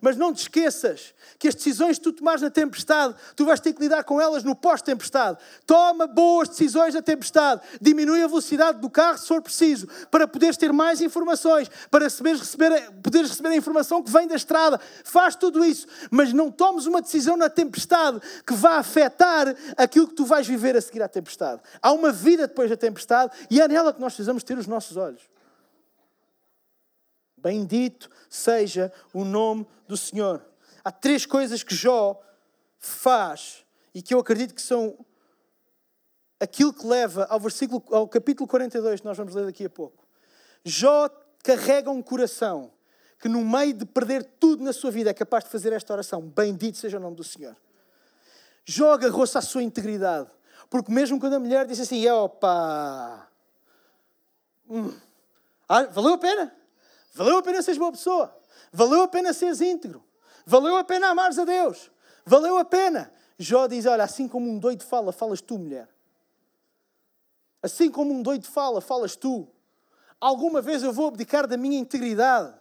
[0.00, 3.72] Mas não te esqueças que as decisões que tu tomares na tempestade, tu vais ter
[3.72, 5.38] que lidar com elas no pós-tempestade.
[5.66, 7.62] Toma boas decisões na tempestade.
[7.80, 12.38] Diminui a velocidade do carro se for preciso, para poderes ter mais informações, para receber,
[13.02, 14.80] poderes receber a informação que vem da estrada.
[15.04, 20.14] Faz tudo isso, mas não tomes uma decisão na tempestade que vá afetar aquilo que
[20.14, 21.60] tu vais viver a seguir à tempestade.
[21.80, 24.96] Há uma vida depois da tempestade e é nela que nós precisamos ter os nossos
[24.96, 25.22] olhos.
[27.42, 30.44] Bendito seja o nome do Senhor.
[30.84, 32.20] Há três coisas que Jó
[32.78, 34.96] faz e que eu acredito que são
[36.38, 40.04] aquilo que leva ao versículo ao capítulo 42 que nós vamos ler daqui a pouco.
[40.64, 41.08] Jó
[41.42, 42.72] carrega um coração
[43.18, 46.22] que no meio de perder tudo na sua vida é capaz de fazer esta oração:
[46.22, 47.56] Bendito seja o nome do Senhor.
[48.64, 50.30] Jó agarrou-se à sua integridade,
[50.68, 53.28] porque mesmo quando a mulher disse assim: Opa,
[54.68, 54.94] hum,
[55.68, 56.59] ah, valeu a pena?
[57.12, 58.36] Valeu a pena seres boa pessoa.
[58.72, 60.04] Valeu a pena seres íntegro.
[60.46, 61.90] Valeu a pena amares a Deus.
[62.24, 63.12] Valeu a pena.
[63.38, 65.88] Jó diz: Olha, assim como um doido fala, falas tu, mulher.
[67.62, 69.48] Assim como um doido fala, falas tu.
[70.20, 72.54] Alguma vez eu vou abdicar da minha integridade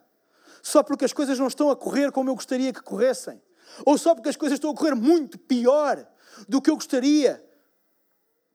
[0.61, 3.41] só porque as coisas não estão a correr como eu gostaria que corressem.
[3.85, 6.05] Ou só porque as coisas estão a correr muito pior
[6.47, 7.43] do que eu gostaria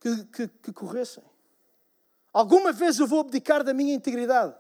[0.01, 1.23] que, que, que corressem.
[2.33, 4.55] Alguma vez eu vou abdicar da minha integridade.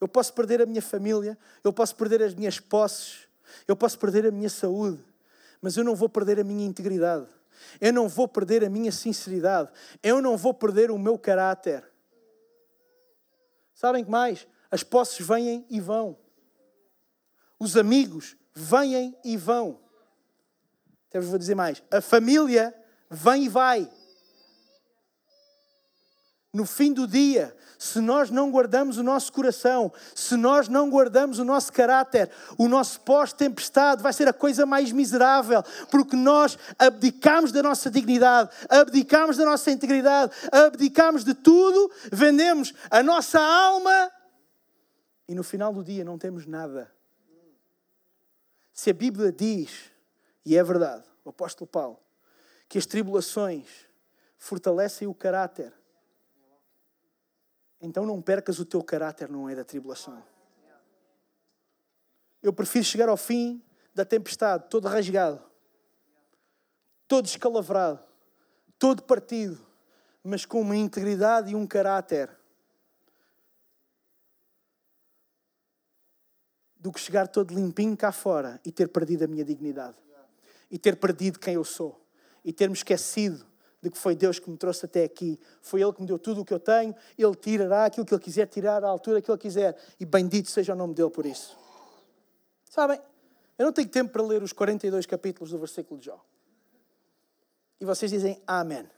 [0.00, 3.26] Eu posso perder a minha família, eu posso perder as minhas posses,
[3.66, 5.02] eu posso perder a minha saúde,
[5.60, 7.26] mas eu não vou perder a minha integridade.
[7.80, 9.70] Eu não vou perder a minha sinceridade.
[10.02, 11.84] Eu não vou perder o meu caráter.
[13.74, 14.46] Sabem que mais?
[14.70, 16.16] As posses vêm e vão.
[17.58, 19.80] Os amigos vêm e vão.
[21.08, 21.82] Até vos vou dizer mais.
[21.90, 22.74] A família
[23.10, 23.90] vem e vai
[26.56, 31.38] no fim do dia, se nós não guardamos o nosso coração, se nós não guardamos
[31.38, 37.52] o nosso caráter, o nosso pós-tempestade vai ser a coisa mais miserável, porque nós abdicamos
[37.52, 44.10] da nossa dignidade, abdicamos da nossa integridade, abdicamos de tudo, vendemos a nossa alma
[45.28, 46.90] e no final do dia não temos nada.
[48.72, 49.90] Se a Bíblia diz,
[50.42, 52.00] e é verdade, o apóstolo Paulo,
[52.66, 53.66] que as tribulações
[54.38, 55.70] fortalecem o caráter,
[57.86, 60.22] então não percas o teu caráter no meio da tribulação.
[62.42, 63.62] Eu prefiro chegar ao fim
[63.94, 65.42] da tempestade, todo rasgado,
[67.08, 68.00] todo escalavrado,
[68.78, 69.64] todo partido,
[70.22, 72.30] mas com uma integridade e um caráter.
[76.76, 79.96] Do que chegar todo limpinho cá fora e ter perdido a minha dignidade.
[80.70, 82.04] E ter perdido quem eu sou.
[82.44, 83.44] E ter-me esquecido
[83.82, 85.38] de que foi Deus que me trouxe até aqui.
[85.60, 86.94] Foi Ele que me deu tudo o que eu tenho.
[87.16, 89.76] Ele tirará aquilo que Ele quiser tirar à altura que Ele quiser.
[90.00, 91.56] E bendito seja o nome dEle por isso.
[92.68, 93.00] Sabem,
[93.58, 96.24] eu não tenho tempo para ler os 42 capítulos do versículo de Jó.
[97.80, 98.88] E vocês dizem Amém.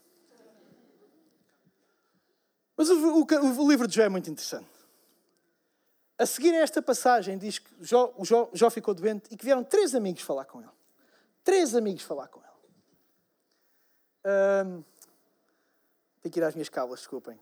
[2.76, 3.26] Mas o, o,
[3.64, 4.68] o, livro de Jó é muito interessante.
[6.16, 9.64] A seguir a esta passagem, diz que Jó, Jó, Jó ficou doente e que vieram
[9.64, 10.70] três amigos falar com ele.
[11.42, 12.47] Três amigos falar com ele.
[14.24, 14.82] Um,
[16.22, 17.38] tenho que ir às minhas cábulas, desculpem.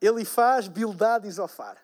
[0.00, 1.78] Elifaz, Bildad e Zofar.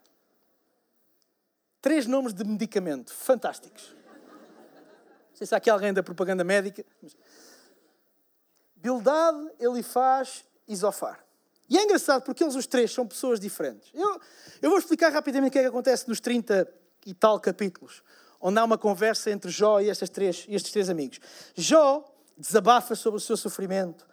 [1.81, 3.94] Três nomes de medicamento fantásticos.
[5.31, 6.85] Não sei se há aqui alguém da propaganda médica.
[8.74, 11.24] Bildad, Elifaz e Zofar.
[11.68, 13.90] E é engraçado porque eles os três são pessoas diferentes.
[13.92, 14.20] Eu,
[14.62, 16.66] eu vou explicar rapidamente o que é que acontece nos 30
[17.05, 18.03] e tal capítulos,
[18.40, 21.20] onde há uma conversa entre Jó e estes três, estes três amigos.
[21.55, 22.05] Jó
[22.37, 24.08] desabafa sobre o seu sofrimento,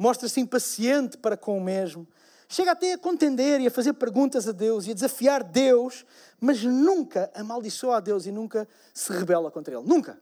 [0.00, 2.08] mostra-se impaciente para com o mesmo,
[2.48, 6.06] chega até a contender e a fazer perguntas a Deus e a desafiar Deus,
[6.40, 9.86] mas nunca amaldiçoa a Deus e nunca se rebela contra Ele.
[9.86, 10.18] Nunca.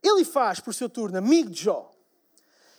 [0.00, 1.90] Ele faz, por seu turno, amigo de Jó.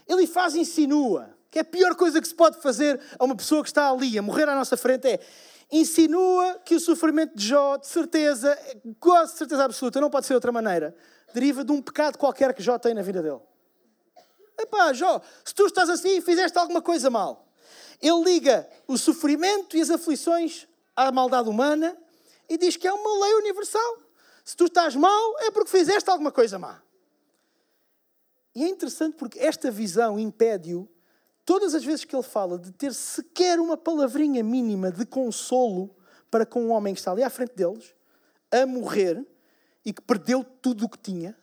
[0.07, 3.61] Ele faz insinua, que é a pior coisa que se pode fazer a uma pessoa
[3.61, 5.19] que está ali, a morrer à nossa frente, é
[5.69, 8.57] insinua que o sofrimento de Jó, de certeza,
[8.97, 10.95] quase certeza absoluta, não pode ser de outra maneira,
[11.33, 13.41] deriva de um pecado qualquer que Jó tem na vida dele.
[14.59, 17.47] Epá, Jó, se tu estás assim, fizeste alguma coisa mal.
[18.01, 21.97] Ele liga o sofrimento e as aflições à maldade humana
[22.47, 23.97] e diz que é uma lei universal.
[24.43, 26.81] Se tu estás mal, é porque fizeste alguma coisa má.
[28.55, 30.89] E é interessante porque esta visão impede-o,
[31.45, 35.95] todas as vezes que ele fala, de ter sequer uma palavrinha mínima de consolo
[36.29, 37.93] para com um homem que está ali à frente deles,
[38.51, 39.25] a morrer
[39.85, 41.37] e que perdeu tudo o que tinha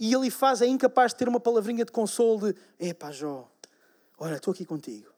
[0.00, 3.46] e ele faz, é incapaz de ter uma palavrinha de consolo de epá, Jó,
[4.16, 5.12] olha, estou aqui contigo.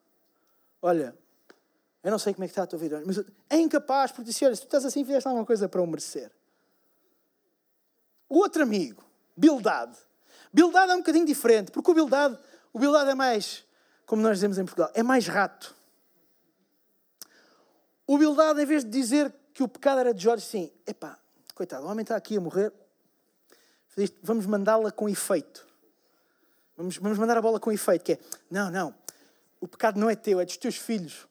[0.82, 1.16] Olha,
[2.02, 4.44] eu não sei como é que está a tua vida, mas é incapaz, porque disse,
[4.44, 6.32] olha, se tu estás assim, fizeste alguma coisa para o merecer.
[8.28, 9.04] O outro amigo,
[9.36, 9.96] Bildade.
[10.52, 12.36] Bildade é um bocadinho diferente, porque o Bildade,
[12.72, 13.64] o Bildade é mais,
[14.04, 15.76] como nós dizemos em Portugal, é mais rato.
[18.04, 21.16] O Bildade, em vez de dizer que o pecado era de Jorge, sim, epá,
[21.54, 22.72] coitado, o homem está aqui a morrer,
[24.22, 25.66] vamos mandá-la com efeito.
[26.76, 28.18] Vamos, vamos mandar a bola com efeito, que é,
[28.50, 28.94] não, não,
[29.60, 31.26] o pecado não é teu, é dos teus filhos.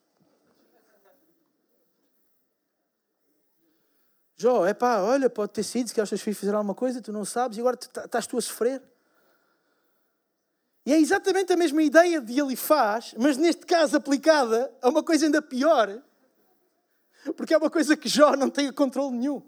[4.37, 7.11] Jó, é pá, olha, pode ter sido que os teus filhos fizeram alguma coisa, tu
[7.11, 8.81] não sabes, e agora tá, estás tu a sofrer.
[10.85, 15.03] E é exatamente a mesma ideia de ele faz, mas neste caso aplicada a uma
[15.03, 16.01] coisa ainda pior,
[17.35, 19.43] porque é uma coisa que Jó não tem controle nenhum.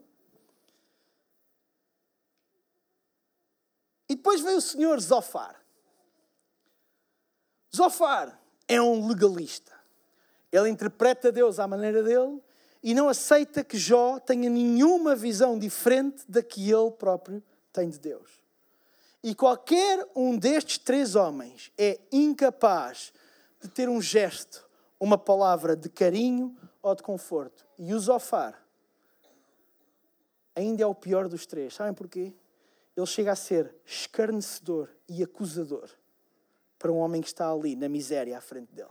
[4.23, 5.61] Depois vem o senhor Zofar.
[7.75, 9.73] Zofar é um legalista.
[10.49, 12.41] Ele interpreta Deus à maneira dele
[12.81, 17.43] e não aceita que Jó tenha nenhuma visão diferente da que ele próprio
[17.73, 18.29] tem de Deus.
[19.21, 23.11] E qualquer um destes três homens é incapaz
[23.59, 24.65] de ter um gesto,
[24.97, 27.65] uma palavra de carinho ou de conforto.
[27.77, 28.63] E o Zofar
[30.55, 31.73] ainda é o pior dos três.
[31.73, 32.33] Sabem porquê?
[32.95, 35.89] Ele chega a ser escarnecedor e acusador
[36.77, 38.89] para um homem que está ali na miséria à frente dele.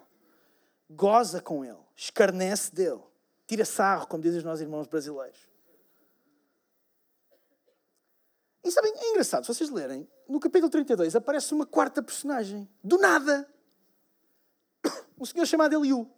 [0.90, 3.02] Goza com ele, escarnece dele
[3.52, 5.38] tira sarro, como dizem os nossos irmãos brasileiros.
[8.64, 12.68] E sabem, é engraçado, se vocês lerem, no capítulo 32 aparece uma quarta personagem.
[12.82, 13.48] Do nada.
[15.20, 16.10] Um senhor chamado Eliú.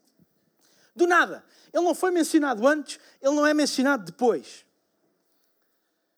[0.95, 1.45] Do nada.
[1.73, 4.64] Ele não foi mencionado antes, ele não é mencionado depois.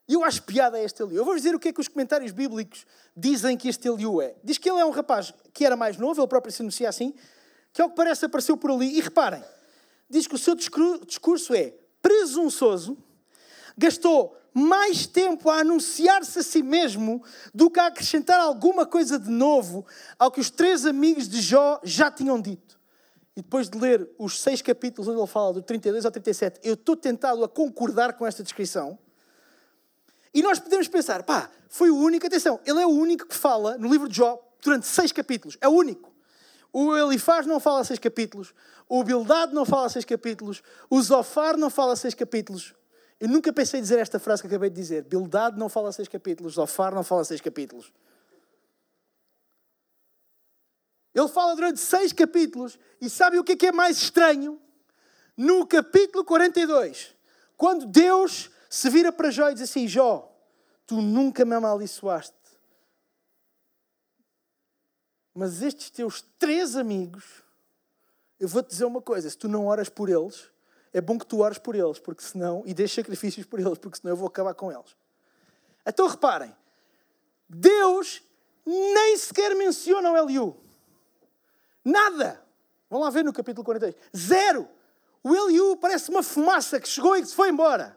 [0.09, 1.17] E eu acho piada a este Eliú.
[1.17, 2.87] Eu vou dizer o que é que os comentários bíblicos
[3.17, 4.35] dizem que este Eliú é.
[4.43, 7.13] Diz que ele é um rapaz que era mais novo, ele próprio se anuncia assim,
[7.73, 8.97] que ao que parece apareceu por ali.
[8.97, 9.43] E reparem,
[10.09, 12.97] diz que o seu discurso é presunçoso,
[13.77, 19.29] gastou mais tempo a anunciar-se a si mesmo do que a acrescentar alguma coisa de
[19.29, 19.85] novo
[20.19, 22.79] ao que os três amigos de Jó já tinham dito.
[23.37, 26.73] E depois de ler os seis capítulos onde ele fala do 32 ao 37, eu
[26.73, 28.99] estou tentado a concordar com esta descrição.
[30.37, 33.79] E nós podemos pensar, pá, foi o único, atenção, ele é o único que fala
[33.79, 36.15] no livro de Jó durante seis capítulos, é o único.
[36.71, 38.53] O Elifaz não fala seis capítulos.
[38.87, 40.63] O Bildad não fala seis capítulos.
[40.91, 42.75] O Zofar não fala seis capítulos.
[43.19, 45.05] Eu nunca pensei dizer esta frase que acabei de dizer.
[45.05, 46.53] Bildad não fala seis capítulos.
[46.53, 47.91] Zofar não fala seis capítulos.
[51.15, 52.79] Ele fala durante seis capítulos.
[53.01, 54.61] E sabe o que é, que é mais estranho?
[55.35, 57.15] No capítulo 42,
[57.57, 60.33] quando Deus se vira para Jó e diz assim: Jó,
[60.87, 62.37] tu nunca me amaldiçoaste
[65.37, 67.43] mas estes teus três amigos,
[68.41, 70.51] eu vou-te dizer uma coisa: se tu não oras por eles,
[70.95, 73.99] é bom que tu ores por eles, porque senão, e deixes sacrifícios por eles, porque
[73.99, 74.97] senão eu vou acabar com eles.
[75.85, 76.57] Então reparem,
[77.47, 78.23] Deus
[78.65, 80.57] nem sequer menciona o Eliú.
[81.85, 82.43] Nada.
[82.89, 83.95] Vão lá ver no capítulo 43.
[84.17, 84.69] Zero.
[85.23, 87.97] O Eliú parece uma fumaça que chegou e que se foi embora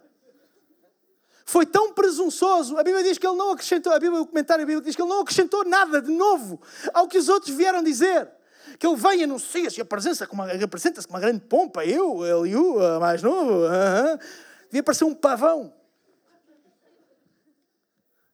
[1.49, 2.77] foi tão presunçoso.
[2.77, 5.09] A Bíblia diz que ele não acrescentou, a Bíblia, o comentário bíblico diz que ele
[5.09, 6.61] não acrescentou nada de novo
[6.93, 8.29] ao que os outros vieram dizer.
[8.77, 11.83] Que ele vem e anuncia-se e apresenta-se com, com uma grande pompa.
[11.83, 14.21] Eu, ele, o mais novo, uh -huh,
[14.65, 15.73] devia parecer um pavão.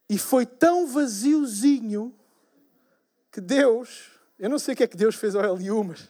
[0.09, 2.13] E foi tão vaziozinho
[3.31, 6.09] que Deus, eu não sei o que é que Deus fez ao Eliú, mas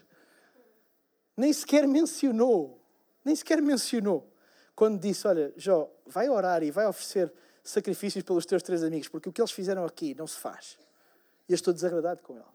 [1.38, 2.84] nem sequer mencionou,
[3.24, 4.35] nem sequer mencionou
[4.76, 7.32] quando disse: Olha, Jó, vai orar e vai oferecer
[7.64, 10.78] sacrifícios pelos teus três amigos, porque o que eles fizeram aqui não se faz.
[11.48, 12.46] E eu estou desagradado com eles.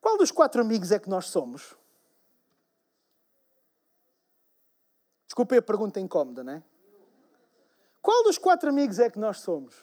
[0.00, 1.74] Qual dos quatro amigos é que nós somos?
[5.26, 6.62] Desculpem a pergunta incómoda, não é?
[8.00, 9.74] Qual dos quatro amigos é que nós somos?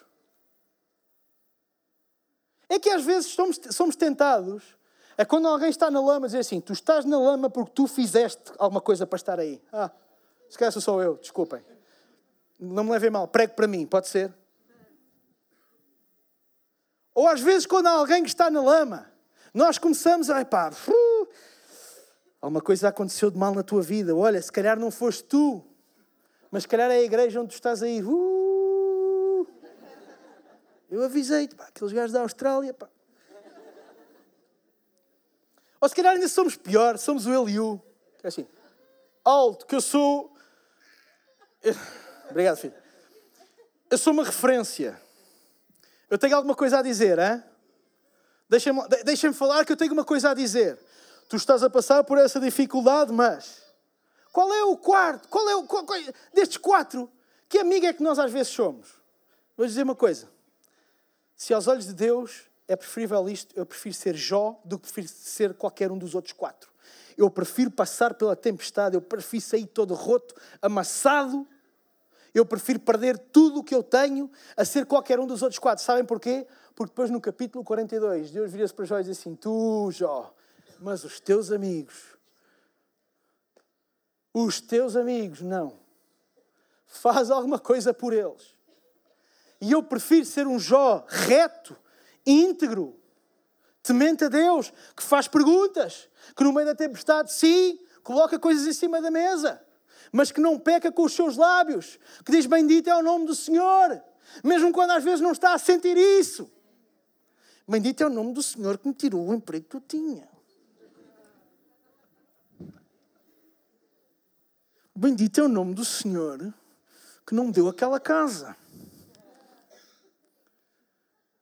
[2.69, 4.77] É que às vezes somos, somos tentados
[5.17, 8.51] é quando alguém está na lama dizer assim: Tu estás na lama porque tu fizeste
[8.57, 9.61] alguma coisa para estar aí.
[9.71, 9.91] Ah,
[10.57, 11.63] calhar sou eu, desculpem.
[12.59, 14.33] Não me levem mal, prego para mim, pode ser?
[17.13, 19.11] Ou às vezes, quando há alguém que está na lama,
[19.53, 20.45] nós começamos a,
[22.41, 24.15] alguma coisa aconteceu de mal na tua vida.
[24.15, 25.63] Olha, se calhar não foste tu,
[26.49, 28.01] mas se calhar é a igreja onde tu estás aí.
[28.01, 29.47] Uh,
[30.89, 32.89] eu avisei-te, pá, aqueles gajos da Austrália, pá.
[35.79, 37.81] Ou se calhar ainda somos pior, somos o Eliú.
[38.23, 38.47] É assim,
[39.23, 40.32] alto, que eu sou
[42.29, 42.73] Obrigado, filho.
[43.89, 44.99] Eu sou uma referência.
[46.09, 47.43] Eu tenho alguma coisa a dizer, hein?
[49.03, 50.79] Deixem falar que eu tenho uma coisa a dizer.
[51.29, 53.61] Tu estás a passar por essa dificuldade, mas
[54.31, 55.27] qual é o quarto?
[55.29, 55.99] Qual é o qual, qual,
[56.33, 57.09] destes quatro?
[57.47, 58.87] Que amigo é que nós às vezes somos?
[59.55, 60.29] Vou dizer uma coisa.
[61.35, 65.07] Se aos olhos de Deus é preferível isto, eu prefiro ser Jó do que prefiro
[65.07, 66.71] ser qualquer um dos outros quatro.
[67.17, 71.47] Eu prefiro passar pela tempestade, eu prefiro sair todo roto, amassado.
[72.33, 75.83] Eu prefiro perder tudo o que eu tenho a ser qualquer um dos outros quatro.
[75.83, 76.47] Sabem porquê?
[76.75, 80.33] Porque depois no capítulo 42, Deus vira-se para Jó e diz assim: Tu, Jó,
[80.79, 82.17] mas os teus amigos,
[84.33, 85.79] os teus amigos, não.
[86.87, 88.55] Faz alguma coisa por eles.
[89.61, 91.75] E eu prefiro ser um Jó reto,
[92.25, 92.99] íntegro,
[93.83, 98.73] temente a Deus, que faz perguntas, que no meio da tempestade, sim, coloca coisas em
[98.73, 99.61] cima da mesa,
[100.13, 103.33] mas que não peca com os seus lábios, que diz bendito é o nome do
[103.33, 104.01] Senhor,
[104.43, 106.49] mesmo quando às vezes não está a sentir isso.
[107.67, 110.29] Bendito é o nome do Senhor que me tirou o emprego que eu tinha.
[114.95, 116.53] Bendito é o nome do Senhor
[117.25, 118.55] que não me deu aquela casa.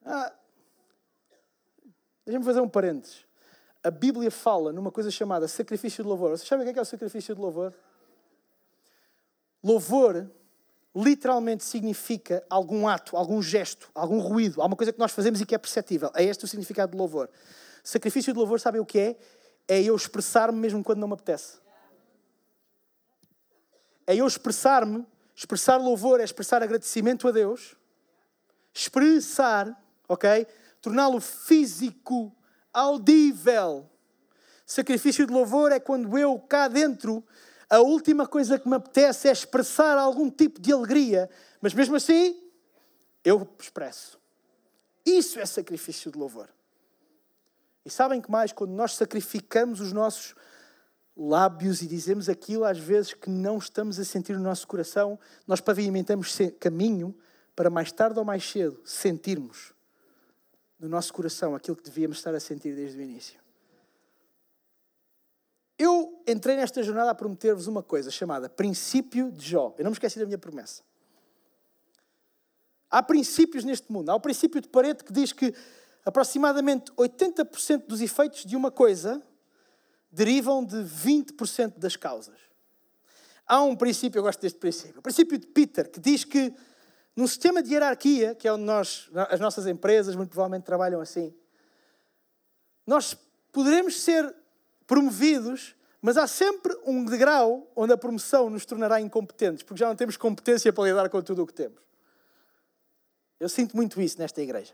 [0.05, 0.31] Ah,
[2.25, 3.25] Deixa-me fazer um parênteses.
[3.83, 6.29] A Bíblia fala numa coisa chamada sacrifício de louvor.
[6.29, 7.73] Vocês sabem o que é, o sacrifício de louvor?
[9.63, 10.29] Louvor
[10.95, 15.55] literalmente significa algum ato, algum gesto, algum ruído, alguma coisa que nós fazemos e que
[15.55, 16.11] é perceptível.
[16.15, 17.29] É este o significado de louvor.
[17.83, 19.17] Sacrifício de louvor, sabem o que é?
[19.67, 21.59] É eu expressar-me mesmo quando não me apetece.
[24.05, 25.05] É eu expressar-me.
[25.35, 27.75] Expressar louvor é expressar agradecimento a Deus.
[28.73, 30.45] Expressar, ok?
[30.81, 32.35] torná-lo físico,
[32.73, 33.89] audível.
[34.65, 37.23] Sacrifício de louvor é quando eu, cá dentro,
[37.71, 41.29] a última coisa que me apetece é expressar algum tipo de alegria,
[41.61, 42.37] mas mesmo assim,
[43.23, 44.19] eu expresso.
[45.05, 46.49] Isso é sacrifício de louvor.
[47.85, 48.51] E sabem que mais?
[48.51, 50.35] Quando nós sacrificamos os nossos
[51.15, 55.17] lábios e dizemos aquilo às vezes que não estamos a sentir no nosso coração,
[55.47, 57.15] nós pavimentamos caminho
[57.55, 59.73] para mais tarde ou mais cedo sentirmos
[60.77, 63.39] no nosso coração aquilo que devíamos estar a sentir desde o início.
[65.83, 69.73] Eu entrei nesta jornada a prometer-vos uma coisa chamada princípio de Jó.
[69.79, 70.83] Eu não me esqueci da minha promessa.
[72.87, 74.11] Há princípios neste mundo.
[74.11, 75.51] Há o princípio de Pareto que diz que
[76.05, 79.23] aproximadamente 80% dos efeitos de uma coisa
[80.11, 82.39] derivam de 20% das causas.
[83.47, 86.53] Há um princípio, eu gosto deste princípio, o princípio de Peter, que diz que
[87.15, 91.33] num sistema de hierarquia, que é onde nós, as nossas empresas muito provavelmente trabalham assim,
[92.85, 93.17] nós
[93.51, 94.40] poderemos ser
[94.87, 99.95] promovidos, mas há sempre um degrau onde a promoção nos tornará incompetentes, porque já não
[99.95, 101.79] temos competência para lidar com tudo o que temos.
[103.39, 104.73] Eu sinto muito isso nesta igreja.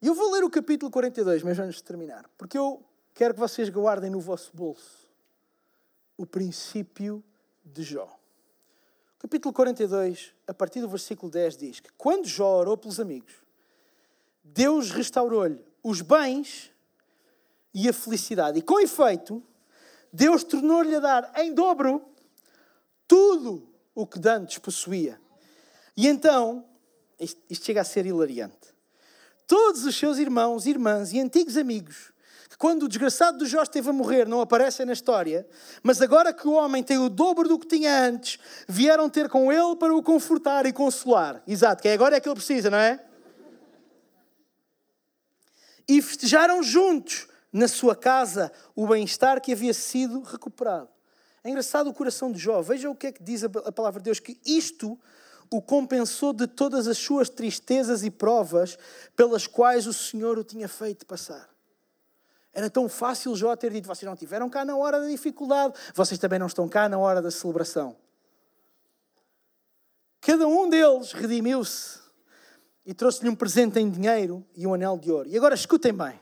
[0.00, 2.84] E eu vou ler o capítulo 42, mas antes de terminar, porque eu
[3.14, 5.08] quero que vocês guardem no vosso bolso
[6.16, 7.22] o princípio
[7.64, 8.18] de Jó.
[9.16, 13.32] O capítulo 42, a partir do versículo 10, diz que quando Jó orou pelos amigos,
[14.54, 16.70] Deus restaurou-lhe os bens
[17.74, 18.58] e a felicidade.
[18.58, 19.42] E com efeito,
[20.12, 22.04] Deus tornou-lhe a dar em dobro
[23.08, 25.20] tudo o que dantes possuía.
[25.96, 26.64] E então,
[27.18, 28.72] isto, isto chega a ser hilariante.
[29.46, 32.12] Todos os seus irmãos, irmãs e antigos amigos
[32.52, 35.46] que quando o desgraçado do Jó esteve a morrer não aparecem na história,
[35.82, 38.38] mas agora que o homem tem o dobro do que tinha antes,
[38.68, 41.42] vieram ter com ele para o confortar e consolar.
[41.46, 43.02] Exato, que é agora é que ele precisa, não é?
[45.88, 50.88] E festejaram juntos na sua casa o bem-estar que havia sido recuperado.
[51.44, 52.62] É engraçado o coração de Jó.
[52.62, 54.98] Veja o que é que diz a palavra de Deus: que isto
[55.50, 58.78] o compensou de todas as suas tristezas e provas
[59.14, 61.50] pelas quais o Senhor o tinha feito passar.
[62.54, 66.18] Era tão fácil Jó ter dito: vocês não estiveram cá na hora da dificuldade, vocês
[66.18, 67.96] também não estão cá na hora da celebração.
[70.20, 72.01] Cada um deles redimiu-se
[72.84, 75.28] e trouxe-lhe um presente em dinheiro e um anel de ouro.
[75.28, 76.18] E agora escutem bem: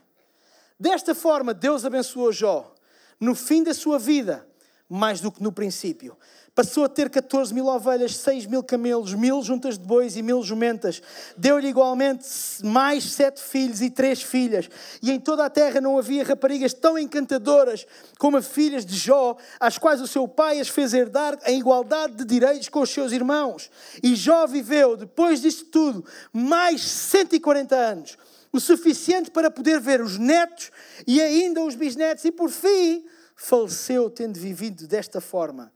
[0.79, 2.73] desta forma, Deus abençoou Jó
[3.19, 4.47] no fim da sua vida,
[4.89, 6.17] mais do que no princípio.
[6.53, 10.43] Passou a ter 14 mil ovelhas, 6 mil camelos, mil juntas de bois e mil
[10.43, 11.01] jumentas.
[11.37, 12.25] Deu-lhe igualmente
[12.61, 14.69] mais sete filhos e três filhas.
[15.01, 17.87] E em toda a terra não havia raparigas tão encantadoras
[18.19, 22.15] como as filhas de Jó, às quais o seu pai as fez herdar em igualdade
[22.15, 23.71] de direitos com os seus irmãos.
[24.03, 28.17] E Jó viveu, depois disto tudo, mais 140 anos.
[28.51, 30.69] O suficiente para poder ver os netos
[31.07, 32.25] e ainda os bisnetos.
[32.25, 33.05] E por fim,
[33.37, 35.71] faleceu tendo vivido desta forma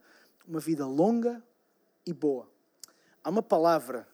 [0.48, 1.44] uma vida longa
[2.06, 2.50] e boa.
[3.24, 4.08] Há uma palavra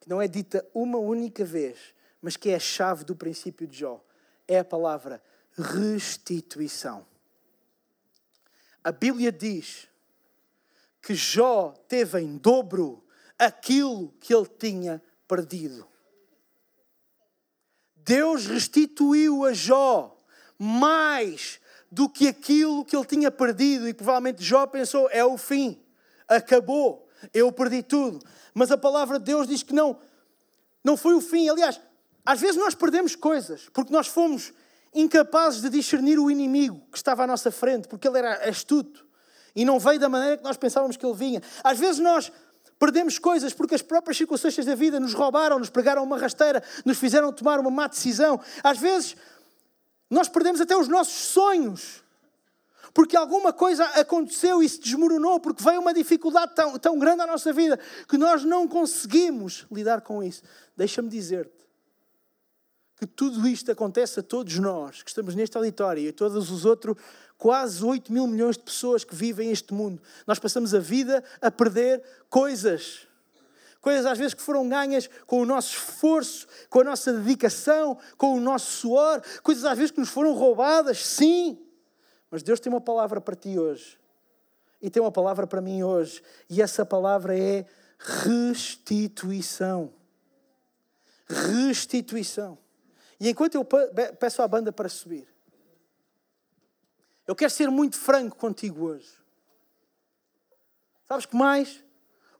[0.00, 3.78] que não é dita uma única vez, mas que é a chave do princípio de
[3.78, 4.04] Jó.
[4.46, 7.06] É a palavra restituição.
[8.84, 9.88] A Bíblia diz
[11.00, 13.04] que Jó teve em dobro,
[13.38, 15.86] aquilo que ele tinha perdido.
[17.96, 20.16] Deus restituiu a Jó
[20.58, 21.60] mais
[21.92, 25.78] do que aquilo que ele tinha perdido, e provavelmente Jó pensou: é o fim,
[26.26, 28.18] acabou, eu perdi tudo.
[28.54, 29.98] Mas a palavra de Deus diz que não,
[30.82, 31.50] não foi o fim.
[31.50, 31.78] Aliás,
[32.24, 34.54] às vezes nós perdemos coisas porque nós fomos
[34.94, 39.06] incapazes de discernir o inimigo que estava à nossa frente, porque ele era astuto
[39.54, 41.42] e não veio da maneira que nós pensávamos que ele vinha.
[41.62, 42.32] Às vezes nós
[42.78, 46.98] perdemos coisas porque as próprias circunstâncias da vida nos roubaram, nos pregaram uma rasteira, nos
[46.98, 48.40] fizeram tomar uma má decisão.
[48.64, 49.14] Às vezes
[50.12, 52.02] nós perdemos até os nossos sonhos.
[52.94, 57.26] Porque alguma coisa aconteceu e se desmoronou, porque veio uma dificuldade tão, tão grande à
[57.26, 60.42] nossa vida que nós não conseguimos lidar com isso.
[60.76, 61.62] Deixa-me dizer-te
[62.98, 66.66] que tudo isto acontece a todos nós que estamos neste auditório e a todos os
[66.66, 66.96] outros
[67.38, 70.02] quase 8 mil milhões de pessoas que vivem este mundo.
[70.26, 73.08] Nós passamos a vida a perder coisas
[73.82, 78.36] coisas às vezes que foram ganhas com o nosso esforço, com a nossa dedicação, com
[78.36, 81.58] o nosso suor, coisas às vezes que nos foram roubadas, sim.
[82.30, 84.00] Mas Deus tem uma palavra para ti hoje.
[84.80, 86.22] E tem uma palavra para mim hoje.
[86.48, 87.66] E essa palavra é
[87.98, 89.92] restituição.
[91.28, 92.56] Restituição.
[93.20, 95.28] E enquanto eu peço à banda para subir,
[97.26, 99.10] eu quero ser muito franco contigo hoje.
[101.06, 101.84] Sabes que mais?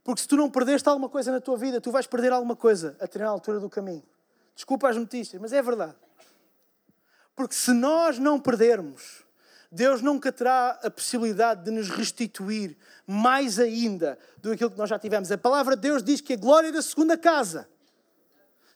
[0.05, 2.97] Porque se tu não perdeste alguma coisa na tua vida, tu vais perder alguma coisa
[3.01, 4.03] a ter na altura do caminho.
[4.55, 5.95] Desculpa as notícias, mas é verdade.
[7.35, 9.25] Porque se nós não perdermos,
[9.71, 12.77] Deus nunca terá a possibilidade de nos restituir
[13.07, 15.33] mais ainda do que aquilo que nós já tivemos.
[15.33, 17.67] A palavra de Deus diz que a glória da segunda casa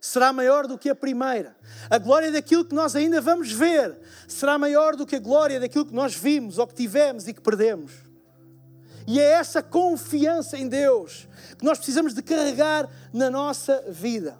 [0.00, 1.56] será maior do que a primeira.
[1.90, 5.84] A glória daquilo que nós ainda vamos ver será maior do que a glória daquilo
[5.84, 8.05] que nós vimos ou que tivemos e que perdemos.
[9.07, 11.28] E é essa confiança em Deus
[11.59, 14.38] que nós precisamos de carregar na nossa vida.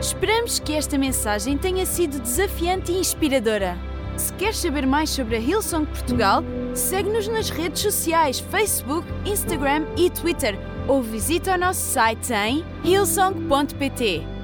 [0.00, 3.76] Esperamos que esta mensagem tenha sido desafiante e inspiradora.
[4.16, 6.42] Se queres saber mais sobre a Hillsong Portugal,
[6.74, 10.56] segue-nos nas redes sociais Facebook, Instagram e Twitter
[10.88, 14.35] ou visita o nosso site em hillsong.pt.